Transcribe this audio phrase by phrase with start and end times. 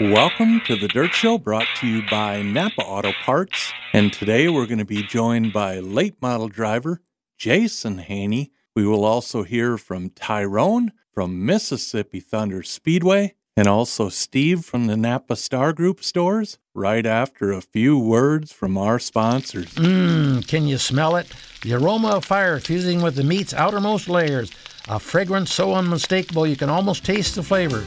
[0.00, 3.72] Welcome to the Dirt Show brought to you by Napa Auto Parts.
[3.92, 7.00] And today we're going to be joined by late model driver
[7.38, 8.50] Jason Hahne.
[8.74, 14.96] We will also hear from Tyrone from Mississippi Thunder Speedway and also Steve from the
[14.96, 19.74] Napa Star Group stores right after a few words from our sponsors.
[19.74, 21.28] Mmm, can you smell it?
[21.62, 24.50] The aroma of fire fusing with the meat's outermost layers.
[24.88, 27.84] A fragrance so unmistakable you can almost taste the flavor.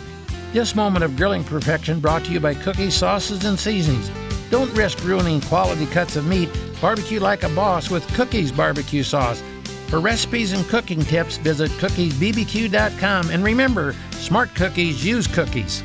[0.53, 4.09] This moment of grilling perfection brought to you by Cookies, Sauces, and Seasonings.
[4.49, 6.49] Don't risk ruining quality cuts of meat.
[6.79, 9.43] Barbecue like a boss with Cookies Barbecue Sauce.
[9.87, 13.29] For recipes and cooking tips, visit cookiesbbq.com.
[13.29, 15.83] And remember, smart cookies use cookies.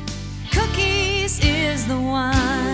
[0.51, 2.72] Cookies is the one.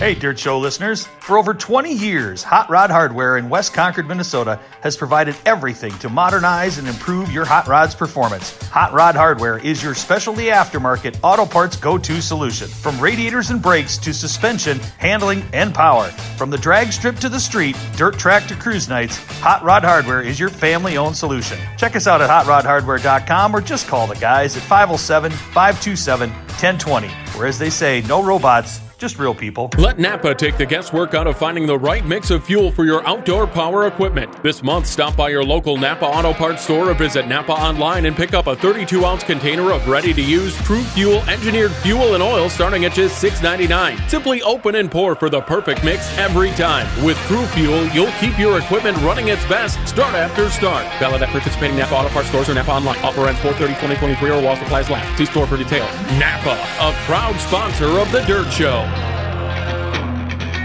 [0.00, 1.06] Hey, Dirt Show listeners.
[1.20, 6.08] For over 20 years, Hot Rod Hardware in West Concord, Minnesota has provided everything to
[6.08, 8.56] modernize and improve your hot rod's performance.
[8.68, 12.66] Hot Rod Hardware is your specialty aftermarket auto parts go to solution.
[12.66, 16.06] From radiators and brakes to suspension, handling, and power.
[16.38, 20.22] From the drag strip to the street, dirt track to cruise nights, Hot Rod Hardware
[20.22, 21.58] is your family owned solution.
[21.76, 27.08] Check us out at hotrodhardware.com or just call the guys at 507 527 1020.
[27.36, 29.70] Where, as they say, no robots just real people.
[29.78, 33.04] Let Napa take the guesswork out of finding the right mix of fuel for your
[33.08, 34.42] outdoor power equipment.
[34.42, 38.14] This month, stop by your local Napa Auto Parts store or visit Napa online and
[38.14, 42.22] pick up a 32 ounce container of ready to use True Fuel engineered fuel and
[42.22, 44.10] oil starting at just $6.99.
[44.10, 46.86] Simply open and pour for the perfect mix every time.
[47.02, 50.84] With True Fuel, you'll keep your equipment running its best start after start.
[50.98, 52.98] Valid at participating Napa Auto Parts stores or Napa online.
[52.98, 55.16] Offer ends 430 2023 or while supplies last.
[55.16, 55.90] See store for details.
[56.18, 58.89] Napa, a proud sponsor of The Dirt Show.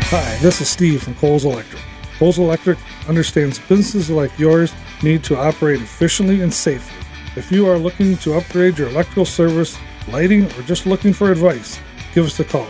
[0.10, 1.82] Hi, this is Steve from Coles Electric.
[2.20, 2.78] Coles Electric
[3.10, 6.96] understands businesses like yours need to operate efficiently and safely.
[7.36, 11.80] If you are looking to upgrade your electrical service, lighting, or just looking for advice,
[12.14, 12.68] give us a call.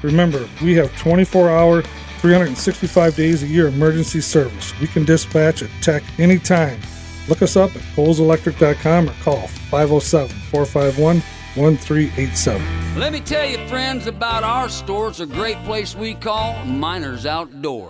[0.00, 4.72] Remember, we have 24 hour, 365 days a year emergency service.
[4.80, 6.80] We can dispatch a tech anytime.
[7.28, 11.22] Look us up at coleselectric.com or call 507 451
[11.58, 12.98] 1387.
[12.98, 15.08] Let me tell you, friends, about our store.
[15.08, 17.88] It's a great place we call Miners Outdoor.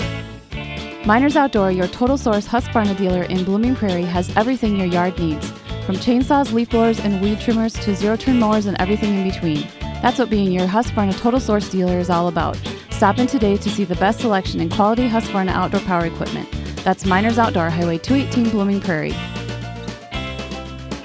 [1.05, 5.51] Miners Outdoor, your total source Husqvarna dealer in Blooming Prairie, has everything your yard needs.
[5.87, 9.67] From chainsaws, leaf blowers, and weed trimmers to zero turn mowers and everything in between.
[10.03, 12.61] That's what being your Husqvarna Total Source dealer is all about.
[12.91, 16.49] Stop in today to see the best selection in quality Husqvarna outdoor power equipment.
[16.85, 19.15] That's Miners Outdoor, Highway 218, Blooming Prairie.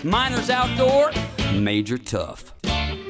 [0.03, 1.11] Miners Outdoor,
[1.53, 2.52] Major Tough.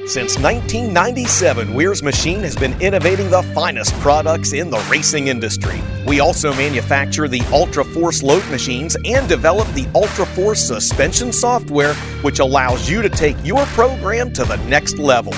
[0.06, 5.80] Since 1997, Wehrs Machine has been innovating the finest products in the racing industry.
[6.06, 11.94] We also manufacture the Ultra Force load machines and develop the Ultra Force suspension software,
[12.20, 15.32] which allows you to take your program to the next level.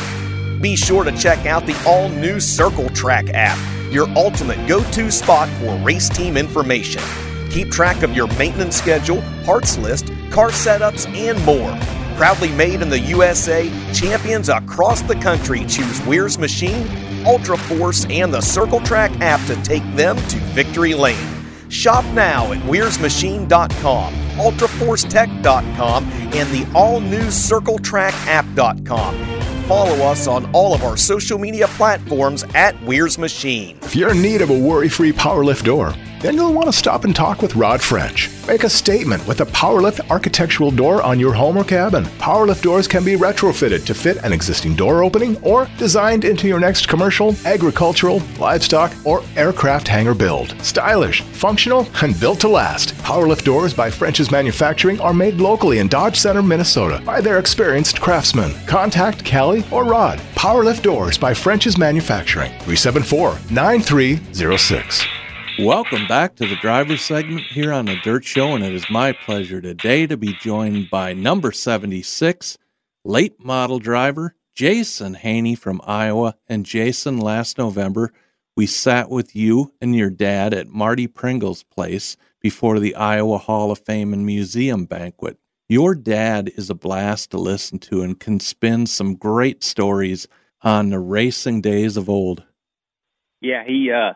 [0.60, 3.59] Be sure to check out the all new Circle Track app,
[3.93, 7.03] your ultimate go to spot for race team information.
[7.50, 12.06] Keep track of your maintenance schedule, parts list, car setups, and more.
[12.16, 16.88] Proudly made in the USA, champions across the country choose Wehrs Machine,
[17.27, 21.28] Ultra Force, and the Circle Track app to take them to victory lane.
[21.69, 29.65] Shop now at WehrsMachine.com, UltraForceTech.com, and the all new CircleTrackApp.com.
[29.65, 33.78] Follow us on all of our social media platforms at Wehrs Machine.
[33.83, 36.72] If you're in need of a worry free power lift door, then you'll want to
[36.72, 38.31] stop and talk with Rod French.
[38.47, 42.04] Make a statement with a Powerlift architectural door on your home or cabin.
[42.19, 46.60] Powerlift doors can be retrofitted to fit an existing door opening or designed into your
[46.60, 50.54] next commercial, agricultural, livestock, or aircraft hangar build.
[50.62, 52.94] Stylish, functional, and built to last.
[52.98, 58.00] Powerlift doors by French's Manufacturing are made locally in Dodge Center, Minnesota by their experienced
[58.00, 58.54] craftsmen.
[58.66, 60.19] Contact Callie or Rod.
[60.34, 62.50] Powerlift doors by French's Manufacturing.
[62.60, 65.16] 374 9306.
[65.59, 69.12] Welcome back to the driver segment here on the Dirt Show, and it is my
[69.12, 72.59] pleasure today to be joined by number 76,
[73.06, 76.37] late model driver Jason Hahne from Iowa.
[76.47, 78.13] And Jason, last November,
[78.54, 83.71] we sat with you and your dad at Marty Pringle's place before the Iowa Hall
[83.71, 85.39] of Fame and Museum banquet.
[85.71, 90.28] Your dad is a blast to listen to and can spin some great stories
[90.60, 92.45] on the racing days of old.
[93.41, 94.13] Yeah, he uh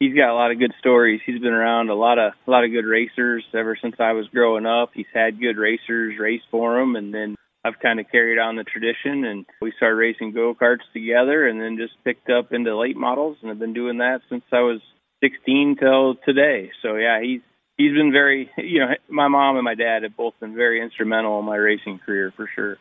[0.00, 1.20] he's got a lot of good stories.
[1.24, 4.26] He's been around a lot of a lot of good racers ever since I was
[4.28, 4.90] growing up.
[4.94, 8.64] He's had good racers race for him, and then I've kind of carried on the
[8.64, 9.24] tradition.
[9.24, 13.36] And we started racing go karts together, and then just picked up into late models,
[13.42, 14.80] and I've been doing that since I was
[15.22, 16.70] 16 till today.
[16.82, 17.42] So yeah, he's
[17.76, 21.38] he's been very you know my mom and my dad have both been very instrumental
[21.38, 22.78] in my racing career for sure.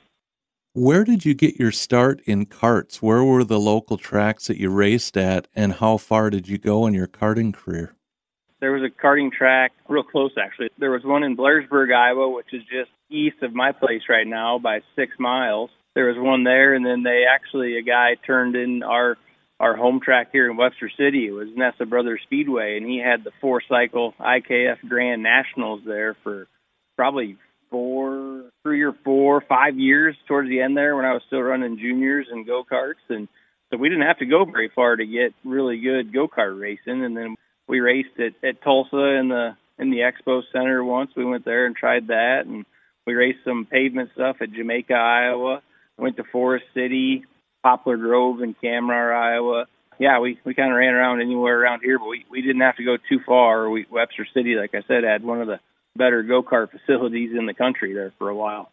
[0.74, 3.01] Where did you get your start in carts?
[3.01, 6.86] Where were the local tracks that you raced at, and how far did you go
[6.86, 7.95] in your karting career?
[8.60, 10.69] There was a karting track real close, actually.
[10.77, 14.60] There was one in Blairsburg, Iowa, which is just east of my place right now
[14.60, 15.71] by six miles.
[15.95, 19.18] There was one there, and then they actually, a guy turned in our
[19.60, 21.27] our home track here in Webster City.
[21.27, 26.15] It was Nessa Brothers Speedway, and he had the four cycle IKF Grand Nationals there
[26.24, 26.48] for
[26.95, 27.38] probably
[27.69, 28.19] four,
[28.64, 32.28] three or four, five years towards the end there when I was still running juniors
[32.30, 32.96] and go karts.
[33.10, 33.28] And
[33.72, 37.04] so we didn't have to go very far to get really good go kart racing.
[37.04, 37.36] And then
[37.68, 41.12] we raced at, at Tulsa in the in the expo center once.
[41.16, 42.66] We went there and tried that, and
[43.08, 45.62] we raced some pavement stuff at Jamaica, Iowa.
[45.98, 47.26] Went to Forest City,
[47.64, 49.66] Poplar Grove in Kamrar, Iowa.
[50.00, 52.78] Yeah, we we kind of ran around anywhere around here, but we we didn't have
[52.78, 53.70] to go too far.
[53.70, 55.60] We Webster City, like I said, had one of the
[56.00, 58.72] better go kart facilities in the country there for a while.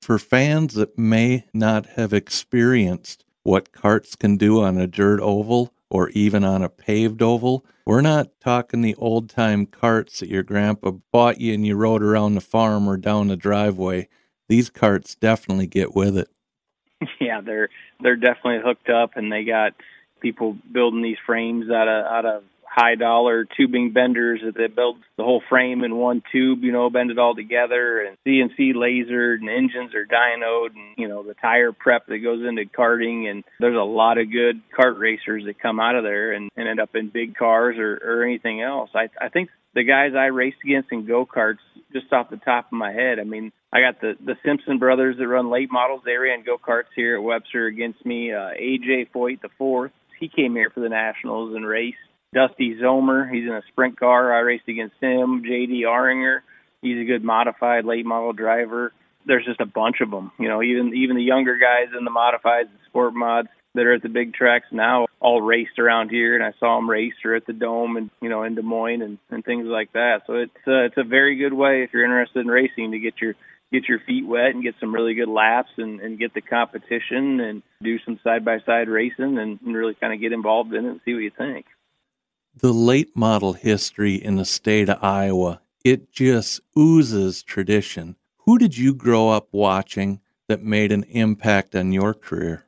[0.00, 5.74] For fans that may not have experienced what carts can do on a dirt oval
[5.90, 10.42] or even on a paved oval, we're not talking the old time carts that your
[10.42, 14.08] grandpa bought you and you rode around the farm or down the driveway.
[14.48, 16.28] These carts definitely get with it.
[17.20, 17.68] yeah, they're
[18.00, 19.74] they're definitely hooked up, and they got
[20.20, 22.44] people building these frames out of out of
[22.74, 27.10] high dollar tubing benders that build the whole frame in one tube, you know, bend
[27.10, 31.72] it all together and CNC lasered and engines are dynoed and, you know, the tire
[31.72, 35.80] prep that goes into karting and there's a lot of good kart racers that come
[35.80, 38.90] out of there and, and end up in big cars or, or anything else.
[38.94, 41.58] I I think the guys I raced against in go karts,
[41.92, 45.16] just off the top of my head, I mean, I got the the Simpson brothers
[45.18, 46.02] that run late models.
[46.04, 48.32] They ran go karts here at Webster against me.
[48.32, 51.98] Uh, AJ Foyt the fourth, he came here for the nationals and raced.
[52.34, 54.34] Dusty Zomer, he's in a sprint car.
[54.34, 55.42] I raced against him.
[55.44, 56.40] JD Auringer,
[56.80, 58.92] he's a good modified late model driver.
[59.26, 60.32] There's just a bunch of them.
[60.38, 63.94] You know, even even the younger guys in the modifieds and sport mods that are
[63.94, 67.34] at the big tracks now all raced around here and I saw them race or
[67.34, 70.22] at the dome and you know in Des Moines and, and things like that.
[70.26, 73.14] So it's uh, it's a very good way if you're interested in racing to get
[73.20, 73.34] your
[73.72, 77.40] get your feet wet and get some really good laps and, and get the competition
[77.40, 80.84] and do some side by side racing and, and really kind of get involved in
[80.84, 81.66] it and see what you think.
[82.54, 88.16] The late model history in the state of Iowa, it just oozes tradition.
[88.44, 92.66] Who did you grow up watching that made an impact on your career?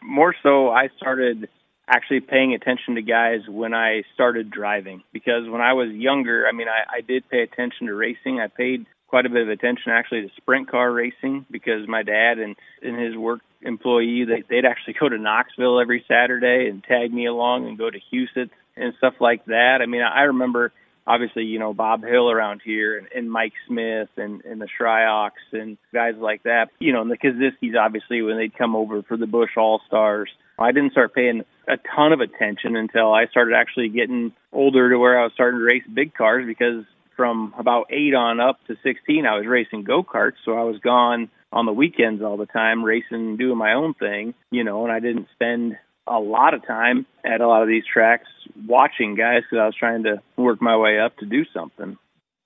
[0.00, 1.48] More so, I started
[1.88, 6.52] actually paying attention to guys when I started driving because when I was younger, I
[6.52, 8.38] mean, I, I did pay attention to racing.
[8.38, 12.38] I paid quite a bit of attention actually to sprint car racing because my dad
[12.38, 17.12] and, and his work employee they, they'd actually go to Knoxville every Saturday and tag
[17.12, 19.78] me along and go to Huset's and stuff like that.
[19.82, 20.72] I mean, I remember
[21.06, 25.52] obviously you know Bob Hill around here and, and Mike Smith and and the Shryoks
[25.52, 26.68] and guys like that.
[26.78, 30.30] You know, and the Kosiskis obviously when they'd come over for the Busch All Stars.
[30.58, 34.98] I didn't start paying a ton of attention until I started actually getting older to
[34.98, 36.84] where I was starting to race big cars because
[37.16, 40.40] from about eight on up to 16, I was racing go karts.
[40.44, 44.34] So I was gone on the weekends all the time, racing, doing my own thing,
[44.50, 45.76] you know, and I didn't spend
[46.06, 48.28] a lot of time at a lot of these tracks
[48.66, 51.96] watching guys because I was trying to work my way up to do something.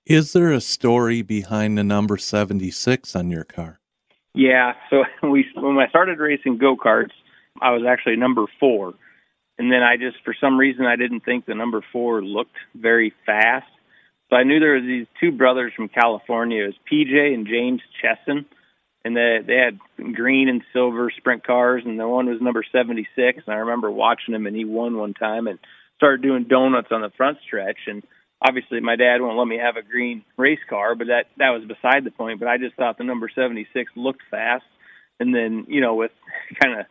[0.05, 3.79] Is there a story behind the number 76 on your car?
[4.33, 4.73] Yeah.
[4.89, 7.13] So we, when I started racing go karts,
[7.61, 8.93] I was actually number four.
[9.57, 13.13] And then I just, for some reason, I didn't think the number four looked very
[13.25, 13.65] fast.
[14.29, 16.63] So I knew there were these two brothers from California.
[16.63, 18.45] It was PJ and James Chesson,
[19.05, 19.79] and they they had
[20.13, 23.43] green and silver sprint cars, and the one was number 76.
[23.45, 25.59] And I remember watching him, and he won one time and
[25.97, 27.77] started doing donuts on the front stretch.
[27.85, 28.03] And
[28.41, 31.63] obviously, my dad won't let me have a green race car, but that that was
[31.67, 32.39] beside the point.
[32.39, 34.65] But I just thought the number 76 looked fast,
[35.19, 36.11] and then you know with
[36.63, 36.87] kind of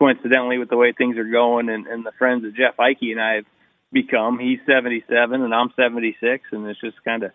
[0.00, 3.20] coincidentally with the way things are going and, and the friends that Jeff Ike and
[3.20, 3.46] I have
[3.92, 4.40] become.
[4.40, 7.30] He's 77 and I'm 76, and it's just kind of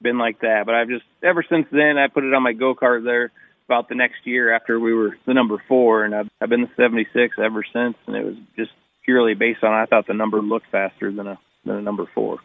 [0.00, 0.62] been like that.
[0.66, 3.32] But I've just ever since then I put it on my go kart there
[3.66, 6.70] about the next year after we were the number four, and I've I've been the
[6.76, 8.72] 76 ever since, and it was just
[9.04, 12.38] purely based on I thought the number looked faster than a than a number four.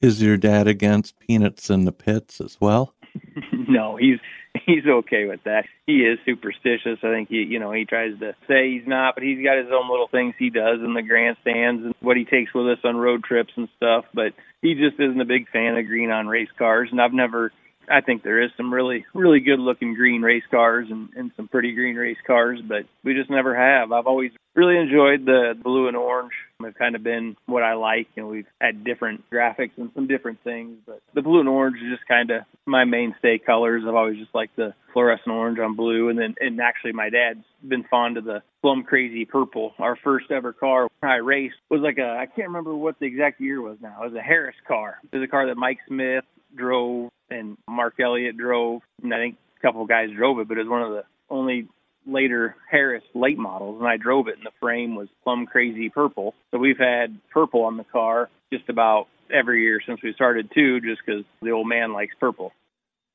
[0.00, 2.94] Is your dad against peanuts in the pits as well?
[3.52, 4.18] no, he's
[4.66, 5.64] he's okay with that.
[5.86, 6.98] He is superstitious.
[7.02, 9.72] I think he, you know, he tries to say he's not, but he's got his
[9.72, 12.96] own little things he does in the grandstands and what he takes with us on
[12.96, 14.04] road trips and stuff.
[14.14, 17.52] But he just isn't a big fan of green on race cars, and I've never
[17.90, 21.48] I think there is some really, really good looking green race cars and, and some
[21.48, 23.92] pretty green race cars, but we just never have.
[23.92, 26.32] I've always really enjoyed the blue and orange.
[26.62, 30.42] It's kind of been what I like, and we've had different graphics and some different
[30.44, 30.78] things.
[30.86, 33.82] But the blue and orange is just kind of my mainstay colors.
[33.86, 37.44] I've always just liked the fluorescent orange on blue, and then and actually my dad's
[37.66, 39.72] been fond of the plum crazy purple.
[39.78, 43.40] Our first ever car I raced was like a I can't remember what the exact
[43.40, 44.02] year was now.
[44.02, 44.98] It was a Harris car.
[45.10, 49.36] It was a car that Mike Smith drove and Mark Elliott drove, and I think
[49.58, 51.68] a couple of guys drove it, but it was one of the only
[52.06, 56.34] later Harris late models, and I drove it, and the frame was plum crazy purple.
[56.50, 60.80] So we've had purple on the car just about every year since we started too,
[60.80, 62.52] just because the old man likes purple.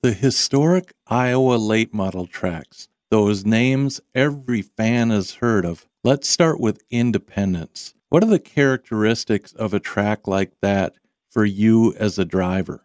[0.01, 5.87] The historic Iowa late model tracks, those names every fan has heard of.
[6.03, 7.95] Let's start with Independence.
[8.09, 10.93] What are the characteristics of a track like that
[11.29, 12.84] for you as a driver?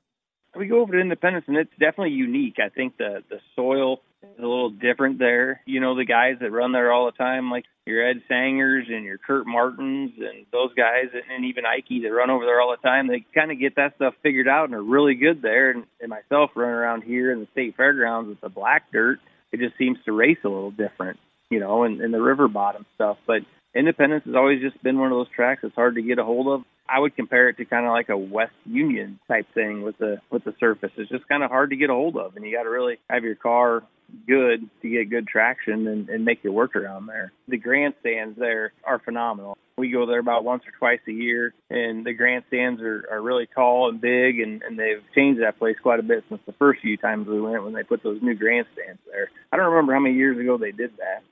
[0.61, 2.57] We go over to Independence, and it's definitely unique.
[2.62, 5.62] I think the the soil is a little different there.
[5.64, 9.02] You know, the guys that run there all the time, like your Ed Sangers and
[9.02, 12.87] your Curt Martins and those guys, and even Ike that run over there all the
[12.87, 15.71] time, they kind of get that stuff figured out and are really good there.
[15.71, 19.19] And, and myself running around here in the state fairgrounds with the black dirt,
[19.52, 22.85] it just seems to race a little different, you know, and, and the river bottom
[22.97, 23.17] stuff.
[23.26, 26.25] But Independence has always just been one of those tracks that's hard to get a
[26.25, 26.67] hold of.
[26.90, 30.20] I would compare it to kind of like a West Union type thing with the
[30.30, 30.90] with the surface.
[30.97, 32.99] It's just kind of hard to get a hold of, and you got to really
[33.09, 33.85] have your car
[34.26, 37.32] good to get good traction and, and make your work around there.
[37.47, 39.56] The grandstands there are phenomenal.
[39.78, 43.47] We go there about once or twice a year, and the grandstands are, are really
[43.54, 46.82] tall and big, and, and they've changed that place quite a bit since the first
[46.82, 49.30] few times we went when they put those new grandstands there.
[49.52, 51.23] I don't remember how many years ago they did that.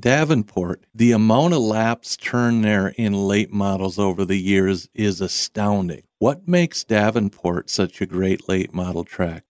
[0.00, 6.02] Davenport, the amount of laps turned there in late models over the years is astounding.
[6.18, 9.44] What makes Davenport such a great late model track?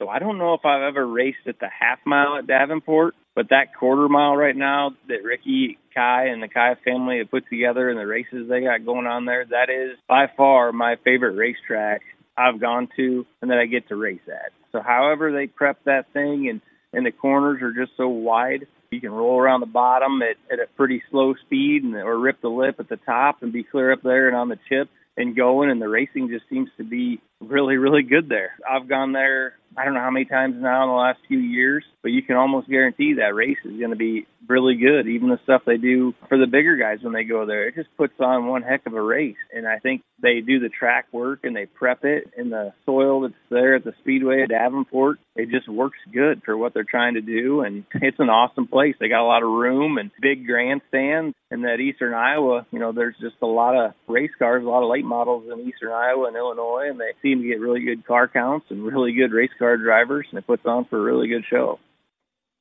[0.00, 3.48] So I don't know if I've ever raced at the half mile at Davenport, but
[3.50, 7.88] that quarter mile right now that Ricky Kai and the Kai family have put together
[7.88, 12.02] and the races they got going on there, that is by far my favorite racetrack
[12.36, 14.52] I've gone to and that I get to race at.
[14.70, 16.60] So however they prep that thing and
[16.92, 20.60] and the corners are just so wide you can roll around the bottom at, at
[20.60, 23.92] a pretty slow speed and or rip the lip at the top and be clear
[23.92, 24.88] up there and on the chip
[25.18, 28.52] and going and the racing just seems to be really really good there.
[28.68, 31.84] I've gone there I don't know how many times now in the last few years,
[32.02, 35.06] but you can almost guarantee that race is going to be really good.
[35.06, 37.94] Even the stuff they do for the bigger guys when they go there, it just
[37.96, 39.36] puts on one heck of a race.
[39.54, 43.20] And I think they do the track work and they prep it in the soil
[43.20, 45.18] that's there at the Speedway at Davenport.
[45.36, 47.60] It just works good for what they're trying to do.
[47.60, 48.96] And it's an awesome place.
[48.98, 51.36] They got a lot of room and big grandstands.
[51.50, 54.82] And that Eastern Iowa, you know, there's just a lot of race cars, a lot
[54.82, 58.06] of late models in Eastern Iowa and Illinois, and they seem to get really good
[58.06, 61.28] car counts and really good race car drivers, and it puts on for a really
[61.28, 61.78] good show.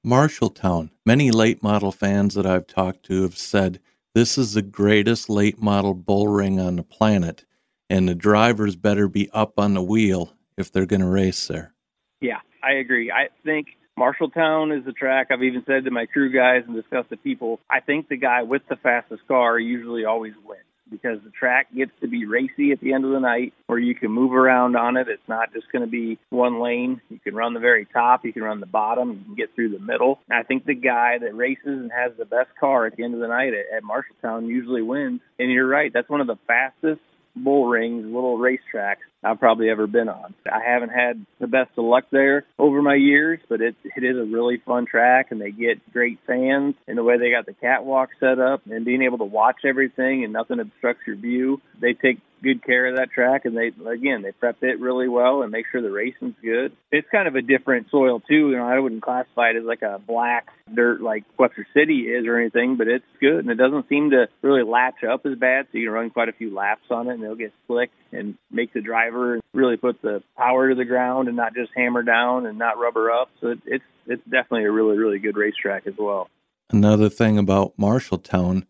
[0.05, 0.89] Marshalltown.
[1.05, 3.79] Many late model fans that I've talked to have said
[4.15, 7.45] this is the greatest late model bull ring on the planet,
[7.89, 11.73] and the drivers better be up on the wheel if they're going to race there.
[12.21, 13.11] Yeah, I agree.
[13.11, 13.67] I think
[13.99, 15.27] Marshalltown is the track.
[15.31, 18.43] I've even said to my crew guys and discussed with people, I think the guy
[18.43, 22.79] with the fastest car usually always wins because the track gets to be racy at
[22.79, 25.07] the end of the night where you can move around on it.
[25.07, 27.01] It's not just going to be one lane.
[27.09, 29.69] You can run the very top, you can run the bottom, you can get through
[29.69, 30.19] the middle.
[30.31, 33.19] I think the guy that races and has the best car at the end of
[33.19, 35.21] the night at, at Marshalltown usually wins.
[35.39, 37.01] And you're right, that's one of the fastest
[37.35, 40.33] bull rings, little racetracks I've probably ever been on.
[40.45, 44.17] I haven't had the best of luck there over my years, but it it is
[44.17, 47.53] a really fun track and they get great fans and the way they got the
[47.53, 51.61] catwalk set up and being able to watch everything and nothing obstructs your view.
[51.79, 55.41] They take good care of that track and they again they prep it really well
[55.41, 56.71] and make sure the racing's good.
[56.91, 58.49] It's kind of a different soil too.
[58.49, 62.25] You know, I wouldn't classify it as like a black dirt like Webster City is
[62.25, 65.67] or anything, but it's good and it doesn't seem to really latch up as bad.
[65.71, 68.35] So you can run quite a few laps on it and it'll get slick and
[68.51, 72.45] make the driver really put the power to the ground and not just hammer down
[72.45, 73.29] and not rubber up.
[73.41, 76.29] So it, it's it's definitely a really really good racetrack as well.
[76.69, 78.65] Another thing about Marshalltown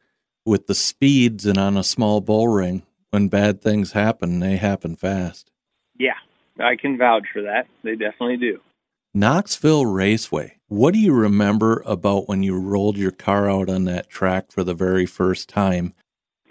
[0.46, 4.96] with the speeds and on a small bull ring, when bad things happen, they happen
[4.96, 5.52] fast.
[5.98, 6.18] Yeah,
[6.60, 7.68] I can vouch for that.
[7.84, 8.60] They definitely do.
[9.14, 10.60] Knoxville Raceway.
[10.68, 14.64] What do you remember about when you rolled your car out on that track for
[14.64, 15.94] the very first time?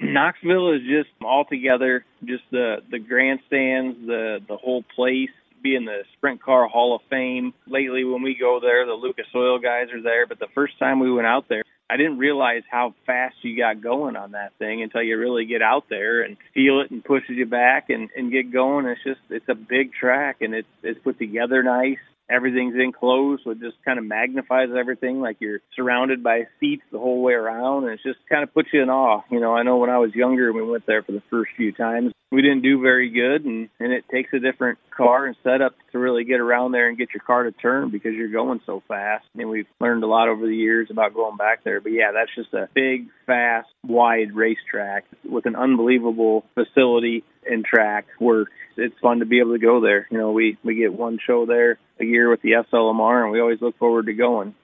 [0.00, 5.30] Knoxville is just altogether just the the grandstands, the the whole place
[5.62, 7.54] being the Sprint Car Hall of Fame.
[7.66, 10.26] Lately, when we go there, the Lucas Oil guys are there.
[10.26, 13.80] But the first time we went out there, I didn't realize how fast you got
[13.80, 17.36] going on that thing until you really get out there and feel it and pushes
[17.36, 18.86] you back and, and get going.
[18.86, 21.98] It's just it's a big track and it's it's put together nice
[22.30, 25.20] everything's enclosed, so it just kind of magnifies everything.
[25.20, 28.68] Like you're surrounded by seats the whole way around, and it just kind of puts
[28.72, 29.22] you in awe.
[29.30, 31.72] You know, I know when I was younger, we went there for the first few
[31.72, 32.12] times.
[32.32, 35.98] We didn't do very good, and and it takes a different car and setup to
[35.98, 39.24] really get around there and get your car to turn because you're going so fast.
[39.36, 41.80] And we've learned a lot over the years about going back there.
[41.80, 48.06] But yeah, that's just a big, fast, wide racetrack with an unbelievable facility and track
[48.18, 50.06] where it's fun to be able to go there.
[50.10, 53.40] You know, we we get one show there a year with the SLMR, and we
[53.40, 54.54] always look forward to going.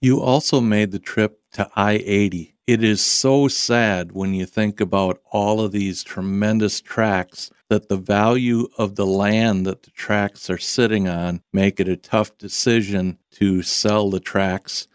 [0.00, 2.56] You also made the trip to I 80.
[2.66, 7.96] It is so sad when you think about all of these tremendous tracks that the
[7.96, 13.18] value of the land that the tracks are sitting on make it a tough decision
[13.32, 14.88] to sell the tracks.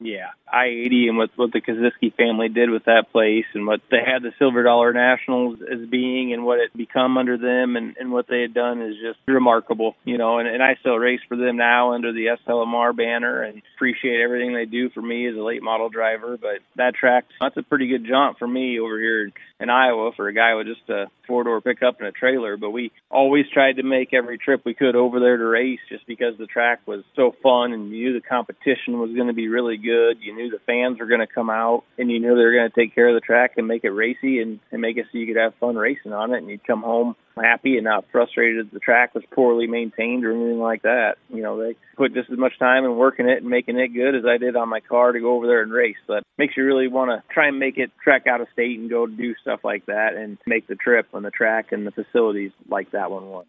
[0.00, 3.80] Yeah, I eighty and what what the Kosiski family did with that place and what
[3.90, 7.96] they had the Silver Dollar Nationals as being and what it become under them and
[7.98, 10.38] and what they had done is just remarkable, you know.
[10.38, 14.54] And and I still race for them now under the SLMR banner and appreciate everything
[14.54, 16.36] they do for me as a late model driver.
[16.36, 20.28] But that track that's a pretty good jaunt for me over here in Iowa for
[20.28, 22.56] a guy with just a four door pickup and a trailer.
[22.56, 26.06] But we always tried to make every trip we could over there to race just
[26.06, 29.48] because the track was so fun and you knew the competition was going to be
[29.48, 30.18] really good.
[30.20, 32.70] You knew the fans were going to come out and you knew they were going
[32.70, 35.18] to take care of the track and make it racy and, and make it so
[35.18, 38.66] you could have fun racing on it and you'd come home happy and not frustrated
[38.66, 41.16] that the track was poorly maintained or anything like that.
[41.28, 44.14] You know, they put just as much time in working it and making it good
[44.14, 45.96] as I did on my car to go over there and race.
[46.06, 48.78] So that makes you really want to try and make it track out of state
[48.78, 51.92] and go do stuff like that and make the trip on the track and the
[51.92, 53.46] facilities like that one was.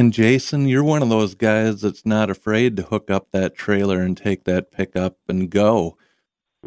[0.00, 4.00] And Jason, you're one of those guys that's not afraid to hook up that trailer
[4.00, 5.98] and take that pickup and go.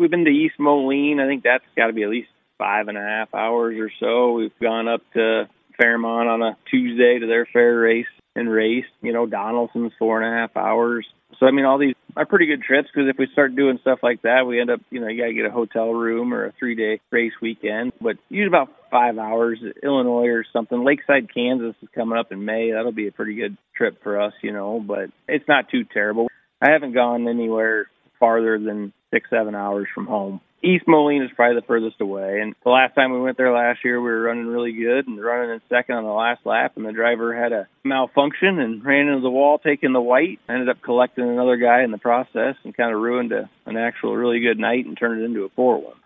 [0.01, 1.19] We've been to East Moline.
[1.19, 4.31] I think that's got to be at least five and a half hours or so.
[4.31, 5.47] We've gone up to
[5.79, 8.89] Fairmont on a Tuesday to their fair race and raced.
[9.03, 11.05] You know, Donaldson's four and a half hours.
[11.39, 13.99] So I mean, all these are pretty good trips because if we start doing stuff
[14.01, 16.47] like that, we end up, you know, you got to get a hotel room or
[16.47, 17.93] a three day race weekend.
[18.01, 20.83] But usually about five hours, Illinois or something.
[20.83, 22.71] Lakeside, Kansas is coming up in May.
[22.71, 24.79] That'll be a pretty good trip for us, you know.
[24.79, 26.27] But it's not too terrible.
[26.59, 27.85] I haven't gone anywhere
[28.19, 30.41] farther than six, seven hours from home.
[30.63, 32.39] East Moline is probably the furthest away.
[32.39, 35.21] And the last time we went there last year, we were running really good and
[35.21, 39.07] running in second on the last lap, and the driver had a malfunction and ran
[39.07, 40.39] into the wall, taking the white.
[40.47, 44.15] Ended up collecting another guy in the process and kind of ruined a, an actual
[44.15, 45.97] really good night and turned it into a poor one.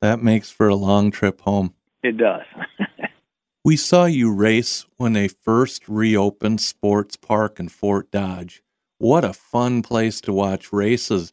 [0.00, 1.74] That makes for a long trip home.
[2.02, 2.42] It does.
[3.64, 8.62] we saw you race when they first reopened Sports Park in Fort Dodge.
[8.98, 11.32] What a fun place to watch races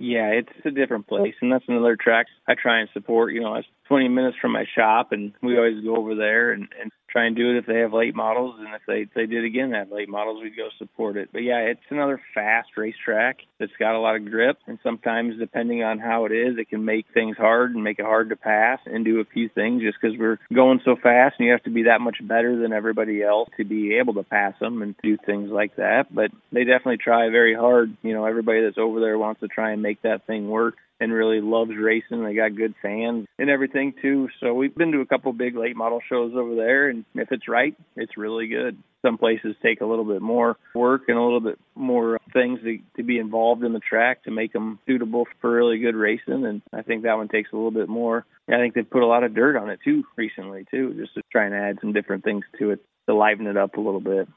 [0.00, 3.32] yeah, it's a different place, and that's another track I try and support.
[3.32, 6.68] You know, it's 20 minutes from my shop, and we always go over there and,
[6.80, 9.44] and try and do it if they have late models, and if they they did
[9.44, 11.30] again have late models, we'd go support it.
[11.32, 15.82] But yeah, it's another fast racetrack that's got a lot of grip, and sometimes depending
[15.82, 18.78] on how it is, it can make things hard and make it hard to pass
[18.86, 21.70] and do a few things just because we're going so fast, and you have to
[21.70, 25.16] be that much better than everybody else to be able to pass them and do
[25.16, 26.14] things like that.
[26.14, 27.96] But they definitely try very hard.
[28.02, 31.12] You know, everybody that's over there wants to try and make that thing work and
[31.12, 32.22] really loves racing.
[32.22, 34.28] They got good fans and everything too.
[34.40, 37.48] So we've been to a couple big late model shows over there, and if it's
[37.48, 38.76] right, it's really good.
[39.02, 42.78] Some places take a little bit more work and a little bit more things to,
[42.98, 46.60] to be involved in the track to make them suitable for really good racing, and
[46.72, 48.26] I think that one takes a little bit more.
[48.48, 51.22] I think they've put a lot of dirt on it too recently too, just to
[51.32, 54.28] try and add some different things to it to liven it up a little bit.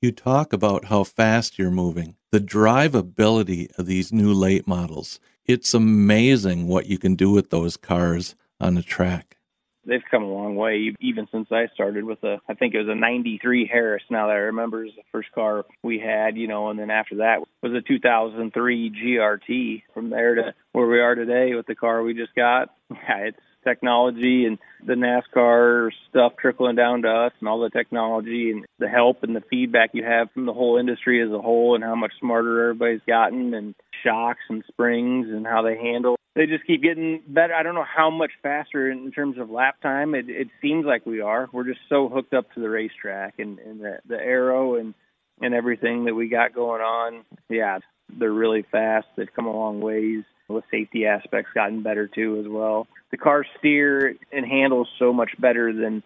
[0.00, 5.72] You talk about how fast you're moving, the drivability of these new late models it's
[5.72, 9.38] amazing what you can do with those cars on the track.
[9.86, 12.90] They've come a long way, even since I started with a, I think it was
[12.90, 16.68] a 93 Harris now that I remember is the first car we had, you know,
[16.68, 19.82] and then after that was a 2003 GRT.
[19.94, 23.40] From there to where we are today with the car we just got, yeah, it's
[23.64, 28.88] technology and the NASCAR stuff trickling down to us and all the technology and the
[28.88, 31.94] help and the feedback you have from the whole industry as a whole and how
[31.94, 36.16] much smarter everybody's gotten and shocks and springs and how they handle.
[36.34, 37.54] They just keep getting better.
[37.54, 40.14] I don't know how much faster in terms of lap time.
[40.14, 41.48] It, it seems like we are.
[41.52, 44.94] We're just so hooked up to the racetrack and, and the, the aero and
[45.40, 47.24] and everything that we got going on.
[47.48, 47.78] Yeah,
[48.18, 49.06] they're really fast.
[49.16, 50.24] They've come a long ways.
[50.48, 52.86] The safety aspects gotten better too as well.
[53.10, 56.02] The car steer and handles so much better than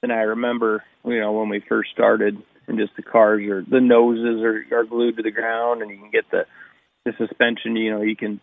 [0.00, 0.84] than I remember.
[1.04, 2.36] You know when we first started,
[2.66, 5.98] and just the cars are the noses are, are glued to the ground, and you
[5.98, 6.46] can get the
[7.04, 7.76] the suspension.
[7.76, 8.40] You know you can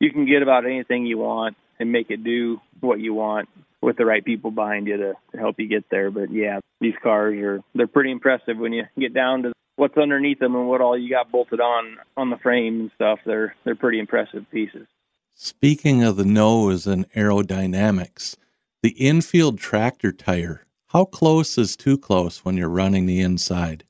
[0.00, 3.48] you can get about anything you want and make it do what you want
[3.80, 6.10] with the right people behind you to, to help you get there.
[6.10, 10.38] But yeah, these cars are they're pretty impressive when you get down to what's underneath
[10.38, 13.20] them and what all you got bolted on on the frame and stuff.
[13.24, 14.86] They're they're pretty impressive pieces.
[15.36, 18.36] Speaking of the nose and aerodynamics,
[18.82, 23.82] the infield tractor tire, how close is too close when you're running the inside?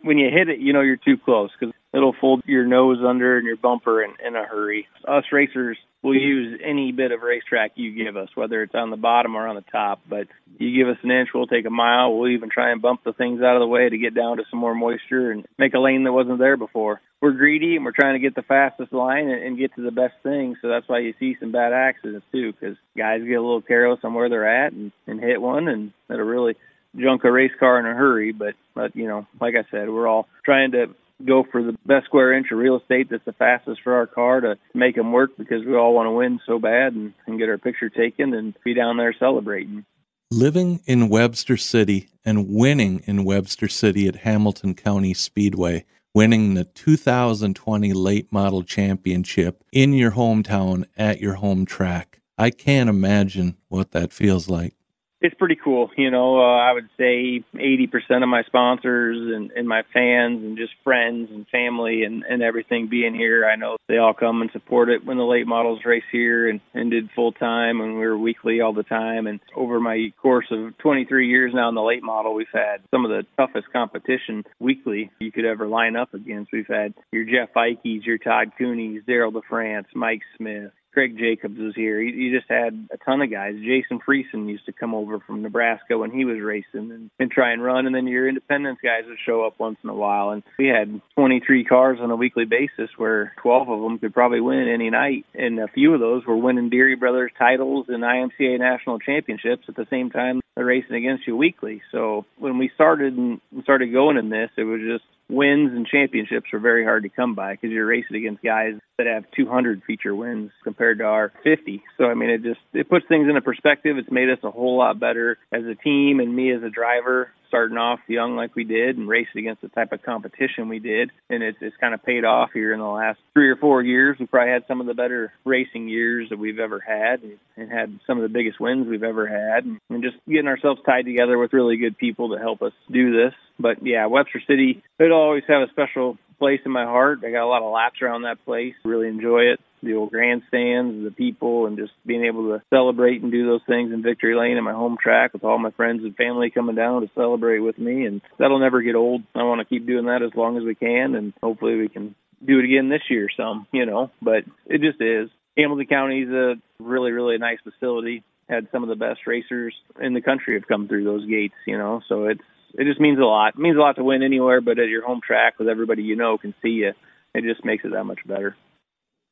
[0.00, 3.38] When you hit it, you know you're too close because it'll fold your nose under
[3.38, 4.88] and your bumper in, in a hurry.
[5.06, 8.96] Us racers will use any bit of racetrack you give us, whether it's on the
[8.96, 10.00] bottom or on the top.
[10.08, 12.16] But you give us an inch, we'll take a mile.
[12.16, 14.44] We'll even try and bump the things out of the way to get down to
[14.50, 17.00] some more moisture and make a lane that wasn't there before.
[17.20, 19.90] We're greedy and we're trying to get the fastest line and, and get to the
[19.90, 20.56] best thing.
[20.62, 24.00] So that's why you see some bad accidents too, because guys get a little careless
[24.02, 26.56] on where they're at and, and hit one, and it'll really
[26.96, 28.32] junk a race car in a hurry.
[28.32, 30.94] But but you know, like I said, we're all trying to
[31.26, 34.40] go for the best square inch of real estate that's the fastest for our car
[34.40, 37.48] to make them work because we all want to win so bad and, and get
[37.48, 39.84] our picture taken and be down there celebrating.
[40.30, 46.64] Living in Webster City and winning in Webster City at Hamilton County Speedway, winning the
[46.64, 52.20] 2020 Late Model Championship in your hometown at your home track.
[52.38, 54.74] I can't imagine what that feels like
[55.20, 55.90] it's pretty cool.
[55.96, 60.56] You know, uh, I would say 80% of my sponsors and, and my fans and
[60.56, 64.50] just friends and family and, and everything being here, I know they all come and
[64.52, 68.06] support it when the late models race here and, and did full time and we
[68.06, 69.26] were weekly all the time.
[69.26, 73.04] And over my course of 23 years now in the late model, we've had some
[73.04, 76.52] of the toughest competition weekly you could ever line up against.
[76.52, 81.74] We've had your Jeff Ikes, your Todd Cooney's, Daryl DeFrance, Mike Smith, Craig Jacobs was
[81.74, 82.00] here.
[82.00, 83.54] You just had a ton of guys.
[83.54, 87.52] Jason Friesen used to come over from Nebraska when he was racing and, and try
[87.52, 90.30] and run, and then your independence guys would show up once in a while.
[90.30, 94.40] And we had 23 cars on a weekly basis, where 12 of them could probably
[94.40, 98.58] win any night, and a few of those were winning Deery Brothers titles and IMCA
[98.58, 101.80] national championships at the same time they're racing against you weekly.
[101.92, 106.46] So when we started and started going in this, it was just wins and championships
[106.52, 110.14] are very hard to come by because you're racing against guys that have 200 feature
[110.14, 111.82] wins compared to our 50.
[111.98, 113.96] So I mean, it just it puts things into perspective.
[113.96, 117.30] It's made us a whole lot better as a team and me as a driver
[117.50, 121.10] starting off young like we did and racing against the type of competition we did.
[121.28, 124.16] And it's, it's kind of paid off here in the last three or four years.
[124.18, 128.00] We probably had some of the better racing years that we've ever had and, had
[128.06, 129.64] some of the biggest wins we've ever had.
[129.64, 133.12] And, and just getting ourselves tied together with really good people to help us do
[133.12, 133.34] this.
[133.58, 137.18] But yeah, Webster City, it'll always have a special place in my heart.
[137.24, 138.74] I got a lot of laps around that place.
[138.84, 143.32] Really enjoy it the old grandstands, the people, and just being able to celebrate and
[143.32, 146.16] do those things in Victory Lane at my home track with all my friends and
[146.16, 148.06] family coming down to celebrate with me.
[148.06, 149.22] And that'll never get old.
[149.34, 152.14] I want to keep doing that as long as we can, and hopefully we can
[152.44, 155.30] do it again this year some, you know, but it just is.
[155.56, 158.24] Hamilton County is a really, really nice facility.
[158.48, 161.78] Had some of the best racers in the country have come through those gates, you
[161.78, 162.40] know, so it's
[162.74, 163.54] it just means a lot.
[163.54, 166.16] It means a lot to win anywhere, but at your home track with everybody you
[166.16, 166.92] know can see you,
[167.34, 168.56] it just makes it that much better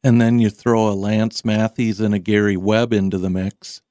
[0.02, 3.82] and then you throw a Lance Matthews and a Gary Webb into the mix.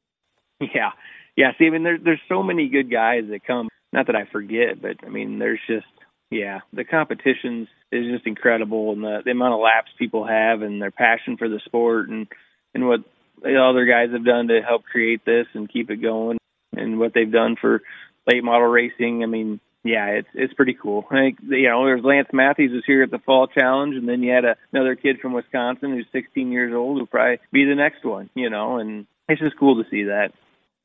[0.59, 0.91] Yeah,
[1.35, 1.51] yeah.
[1.57, 3.69] See, I mean, there's there's so many good guys that come.
[3.93, 5.85] Not that I forget, but I mean, there's just
[6.29, 10.81] yeah, the competitions is just incredible, and the, the amount of laps people have, and
[10.81, 12.27] their passion for the sport, and
[12.73, 13.01] and what
[13.41, 16.37] the other guys have done to help create this and keep it going,
[16.75, 17.81] and what they've done for
[18.25, 19.23] late model racing.
[19.23, 21.05] I mean, yeah, it's it's pretty cool.
[21.11, 24.23] I think you know there's Lance Matthews was here at the Fall Challenge, and then
[24.23, 27.75] you had a, another kid from Wisconsin who's 16 years old who'll probably be the
[27.75, 28.29] next one.
[28.35, 30.31] You know, and it's just cool to see that.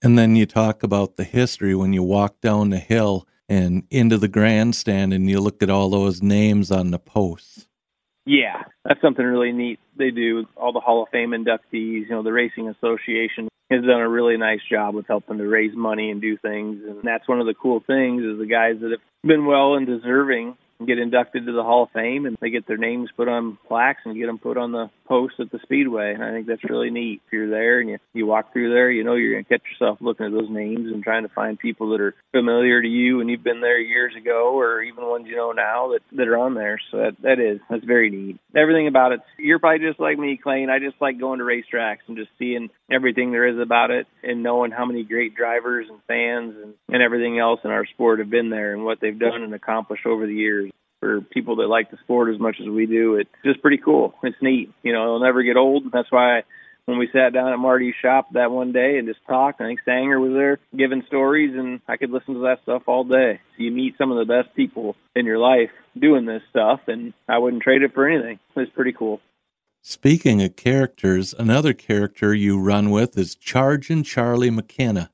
[0.02, 4.18] And then you talk about the history when you walk down the hill and into
[4.18, 7.68] the grandstand, and you look at all those names on the posts.
[8.24, 10.46] Yeah, that's something really neat they do.
[10.56, 14.36] All the Hall of Fame inductees, you know, the Racing Association has done a really
[14.36, 16.82] nice job with helping to raise money and do things.
[16.86, 19.86] And that's one of the cool things is the guys that have been well and
[19.86, 20.56] deserving
[20.86, 24.02] get inducted to the Hall of Fame and they get their names put on plaques
[24.04, 26.14] and get them put on the post at the Speedway.
[26.14, 27.20] And I think that's really neat.
[27.26, 29.62] If you're there and you, you walk through there, you know you're going to catch
[29.70, 33.20] yourself looking at those names and trying to find people that are familiar to you
[33.20, 36.38] and you've been there years ago or even ones you know now that, that are
[36.38, 36.80] on there.
[36.90, 38.38] So that, that is, that's very neat.
[38.56, 40.70] Everything about it, you're probably just like me, Clayton.
[40.70, 44.42] I just like going to racetracks and just seeing everything there is about it and
[44.42, 48.30] knowing how many great drivers and fans and, and everything else in our sport have
[48.30, 51.90] been there and what they've done and accomplished over the years for people that like
[51.90, 53.16] the sport as much as we do.
[53.16, 54.14] It's just pretty cool.
[54.22, 54.72] It's neat.
[54.84, 55.90] You know, it'll never get old.
[55.92, 56.44] That's why
[56.84, 59.80] when we sat down at Marty's shop that one day and just talked, I think
[59.84, 63.40] Sanger was there giving stories, and I could listen to that stuff all day.
[63.56, 67.38] You meet some of the best people in your life doing this stuff, and I
[67.38, 68.38] wouldn't trade it for anything.
[68.54, 69.20] It's pretty cool.
[69.80, 75.10] Speaking of characters, another character you run with is Chargin' Charlie McKenna.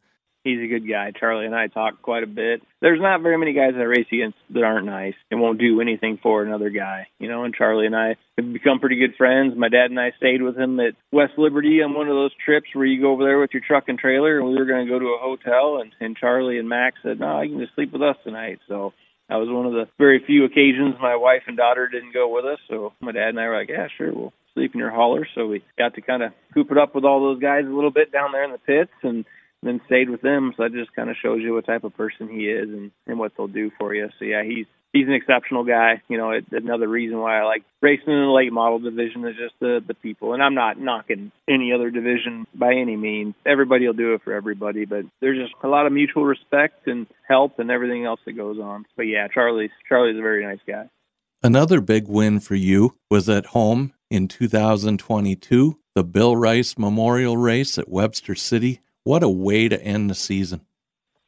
[0.48, 1.12] He's a good guy.
[1.12, 2.62] Charlie and I talk quite a bit.
[2.80, 6.18] There's not very many guys I race against that aren't nice and won't do anything
[6.22, 7.08] for another guy.
[7.18, 9.52] You know, and Charlie and I have become pretty good friends.
[9.58, 12.68] My dad and I stayed with him at West Liberty on one of those trips
[12.72, 14.90] where you go over there with your truck and trailer, and we were going to
[14.90, 17.92] go to a hotel, and, and Charlie and Max said, "No, you can just sleep
[17.92, 18.94] with us tonight." So
[19.28, 22.46] that was one of the very few occasions my wife and daughter didn't go with
[22.46, 22.58] us.
[22.70, 25.46] So my dad and I were like, "Yeah, sure, we'll sleep in your hauler." So
[25.46, 28.12] we got to kind of coop it up with all those guys a little bit
[28.12, 29.26] down there in the pits, and
[29.62, 30.52] then stayed with them.
[30.56, 33.18] So that just kind of shows you what type of person he is and and
[33.18, 34.08] what they'll do for you.
[34.18, 36.02] So yeah, he's he's an exceptional guy.
[36.08, 39.36] You know, it, another reason why I like racing in the late model division is
[39.36, 40.34] just the the people.
[40.34, 43.34] And I'm not knocking any other division by any means.
[43.46, 47.06] Everybody will do it for everybody, but there's just a lot of mutual respect and
[47.26, 48.86] help and everything else that goes on.
[48.96, 50.88] But yeah, Charlie's Charlie's a very nice guy.
[51.42, 57.78] Another big win for you was at home in 2022, the Bill Rice Memorial Race
[57.78, 58.80] at Webster City.
[59.04, 60.60] What a way to end the season.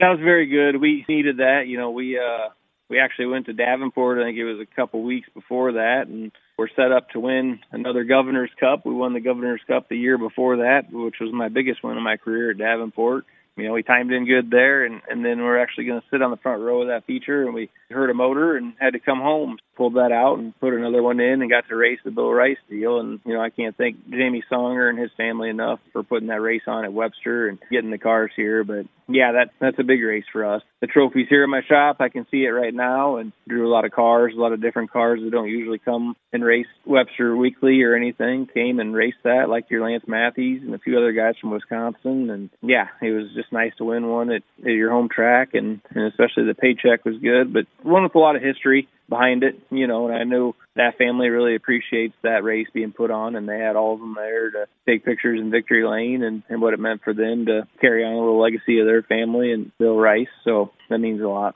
[0.00, 0.80] That was very good.
[0.80, 1.66] We needed that.
[1.66, 2.48] You know, we uh
[2.88, 4.18] we actually went to Davenport.
[4.18, 7.60] I think it was a couple weeks before that, and we're set up to win
[7.70, 8.84] another Governor's Cup.
[8.84, 12.02] We won the Governor's Cup the year before that, which was my biggest win of
[12.02, 13.24] my career at Davenport.
[13.60, 16.22] You know, we timed in good there, and and then we're actually going to sit
[16.22, 19.00] on the front row of that feature, and we heard a motor and had to
[19.00, 19.58] come home.
[19.76, 22.58] Pulled that out and put another one in, and got to race the Bill Rice
[22.68, 23.00] deal.
[23.00, 26.40] And you know, I can't thank Jamie Songer and his family enough for putting that
[26.40, 28.64] race on at Webster and getting the cars here.
[28.64, 30.62] But yeah, that that's a big race for us.
[30.80, 31.96] The trophy's here in my shop.
[32.00, 34.62] I can see it right now, and drew a lot of cars, a lot of
[34.62, 38.46] different cars that don't usually come and race Webster weekly or anything.
[38.52, 42.30] Came and raced that, like your Lance Matthews and a few other guys from Wisconsin.
[42.30, 45.80] And yeah, it was just nice to win one at, at your home track, and,
[45.90, 47.52] and especially the paycheck was good.
[47.52, 50.96] But one with a lot of history behind it, you know, and I know that
[50.96, 54.50] family really appreciates that race being put on and they had all of them there
[54.52, 58.04] to take pictures in victory lane and, and what it meant for them to carry
[58.04, 60.28] on a little legacy of their family and Bill Rice.
[60.44, 61.54] So that means a lot.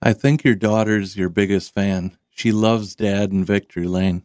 [0.00, 2.16] I think your daughter's your biggest fan.
[2.30, 4.22] She loves dad in victory lane.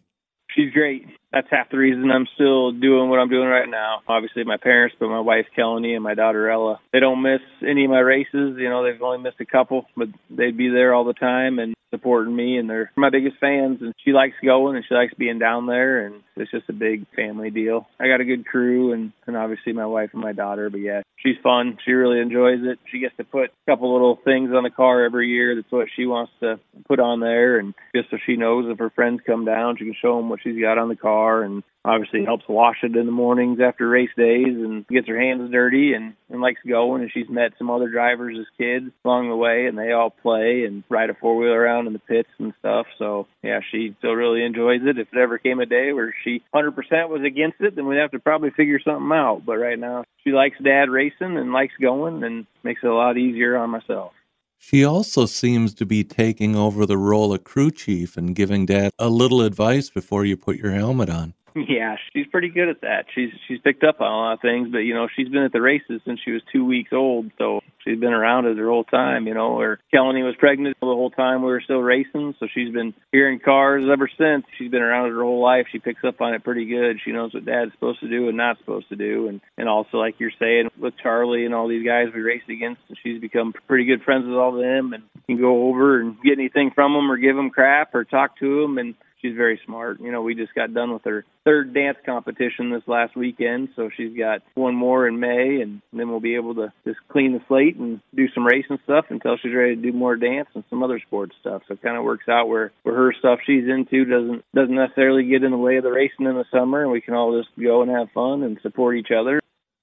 [0.50, 1.06] She's great.
[1.32, 4.00] That's half the reason I'm still doing what I'm doing right now.
[4.08, 7.86] Obviously, my parents, but my wife Kelly and my daughter Ella, they don't miss any
[7.86, 8.56] of my races.
[8.58, 11.60] You know, they've only missed a couple, but they'd be there all the time.
[11.60, 15.14] And supporting me and they're my biggest fans and she likes going and she likes
[15.18, 17.88] being down there and it's just a big family deal.
[18.00, 21.02] I got a good crew and, and obviously my wife and my daughter, but yeah,
[21.18, 21.78] she's fun.
[21.86, 22.80] She really enjoys it.
[22.92, 25.56] She gets to put a couple little things on the car every year.
[25.56, 28.90] That's what she wants to put on there and just so she knows if her
[28.90, 32.26] friends come down, she can show them what she's got on the car and obviously
[32.26, 36.14] helps wash it in the mornings after race days and gets her hands dirty and,
[36.30, 39.78] and likes going and she's met some other drivers as kids along the way and
[39.78, 42.88] they all play and ride a four wheeler around in the pits and stuff.
[43.00, 45.00] So yeah, she still really enjoys it.
[45.00, 48.00] If it ever came a day where she hundred percent was against it, then we'd
[48.00, 49.44] have to probably figure something out.
[49.46, 53.18] But right now she likes dad racing and likes going and makes it a lot
[53.18, 54.12] easier on myself.
[54.58, 58.92] She also seems to be taking over the role of crew chief and giving dad
[59.00, 61.34] a little advice before you put your helmet on.
[61.68, 63.06] Yeah, she's pretty good at that.
[63.14, 65.52] She's she's picked up on a lot of things, but you know, she's been at
[65.52, 68.84] the races since she was two weeks old, so she's been around it her whole
[68.84, 69.60] time, you know.
[69.60, 73.40] Or Kelly was pregnant the whole time we were still racing, so she's been hearing
[73.40, 74.46] cars ever since.
[74.58, 75.68] She's been around it her whole life.
[75.72, 77.00] She picks up on it pretty good.
[77.04, 79.28] She knows what dad's supposed to do and not supposed to do.
[79.28, 82.82] And and also like you're saying with Charlie and all these guys we raced against,
[82.88, 86.18] and she's become pretty good friends with all of them and can go over and
[86.24, 89.60] get anything from them or give them crap or talk to them and she's very
[89.66, 90.00] smart.
[90.00, 93.90] You know, we just got done with her third dance competition this last weekend, so
[93.96, 97.42] she's got one more in May, and then we'll be able to just clean the
[97.48, 100.84] slate and do some racing stuff until she's ready to do more dance and some
[100.84, 101.62] other sports stuff.
[101.68, 105.24] So it kind of works out where where her stuff she's into doesn't doesn't necessarily
[105.28, 107.50] get in the way of the racing in the summer, and we can all just
[107.62, 109.40] go and have fun and support each other.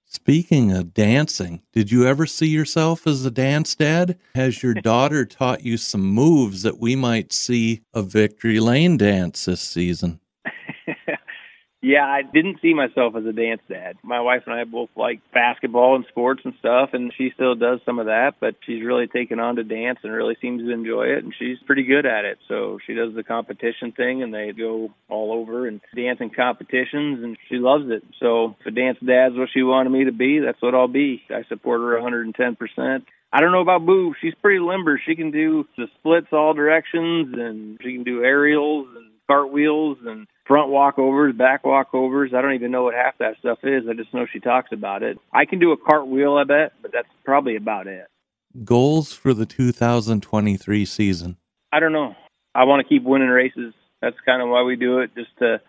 [0.06, 4.18] Speaking of dancing, did you ever see yourself as a dance dad?
[4.34, 9.44] Has your daughter taught you some moves that we might see a Victory Lane dance
[9.46, 10.20] this season?
[11.84, 13.96] Yeah, I didn't see myself as a dance dad.
[14.02, 17.80] My wife and I both like basketball and sports and stuff, and she still does
[17.84, 21.08] some of that, but she's really taken on to dance and really seems to enjoy
[21.08, 22.38] it, and she's pretty good at it.
[22.48, 27.22] So she does the competition thing, and they go all over and dance in competitions,
[27.22, 28.02] and she loves it.
[28.18, 31.22] So if a dance dad's what she wanted me to be, that's what I'll be.
[31.28, 33.04] I support her 110%.
[33.30, 34.14] I don't know about Boo.
[34.22, 34.98] She's pretty limber.
[35.04, 40.26] She can do the splits all directions, and she can do aerials and cartwheels and
[40.46, 42.34] front walkovers, back walkovers.
[42.34, 43.84] I don't even know what half that stuff is.
[43.88, 45.18] I just know she talks about it.
[45.32, 48.06] I can do a cartwheel, I bet, but that's probably about it.
[48.64, 51.36] Goals for the 2023 season?
[51.72, 52.14] I don't know.
[52.54, 53.74] I want to keep winning races.
[54.00, 55.60] That's kind of why we do it, just to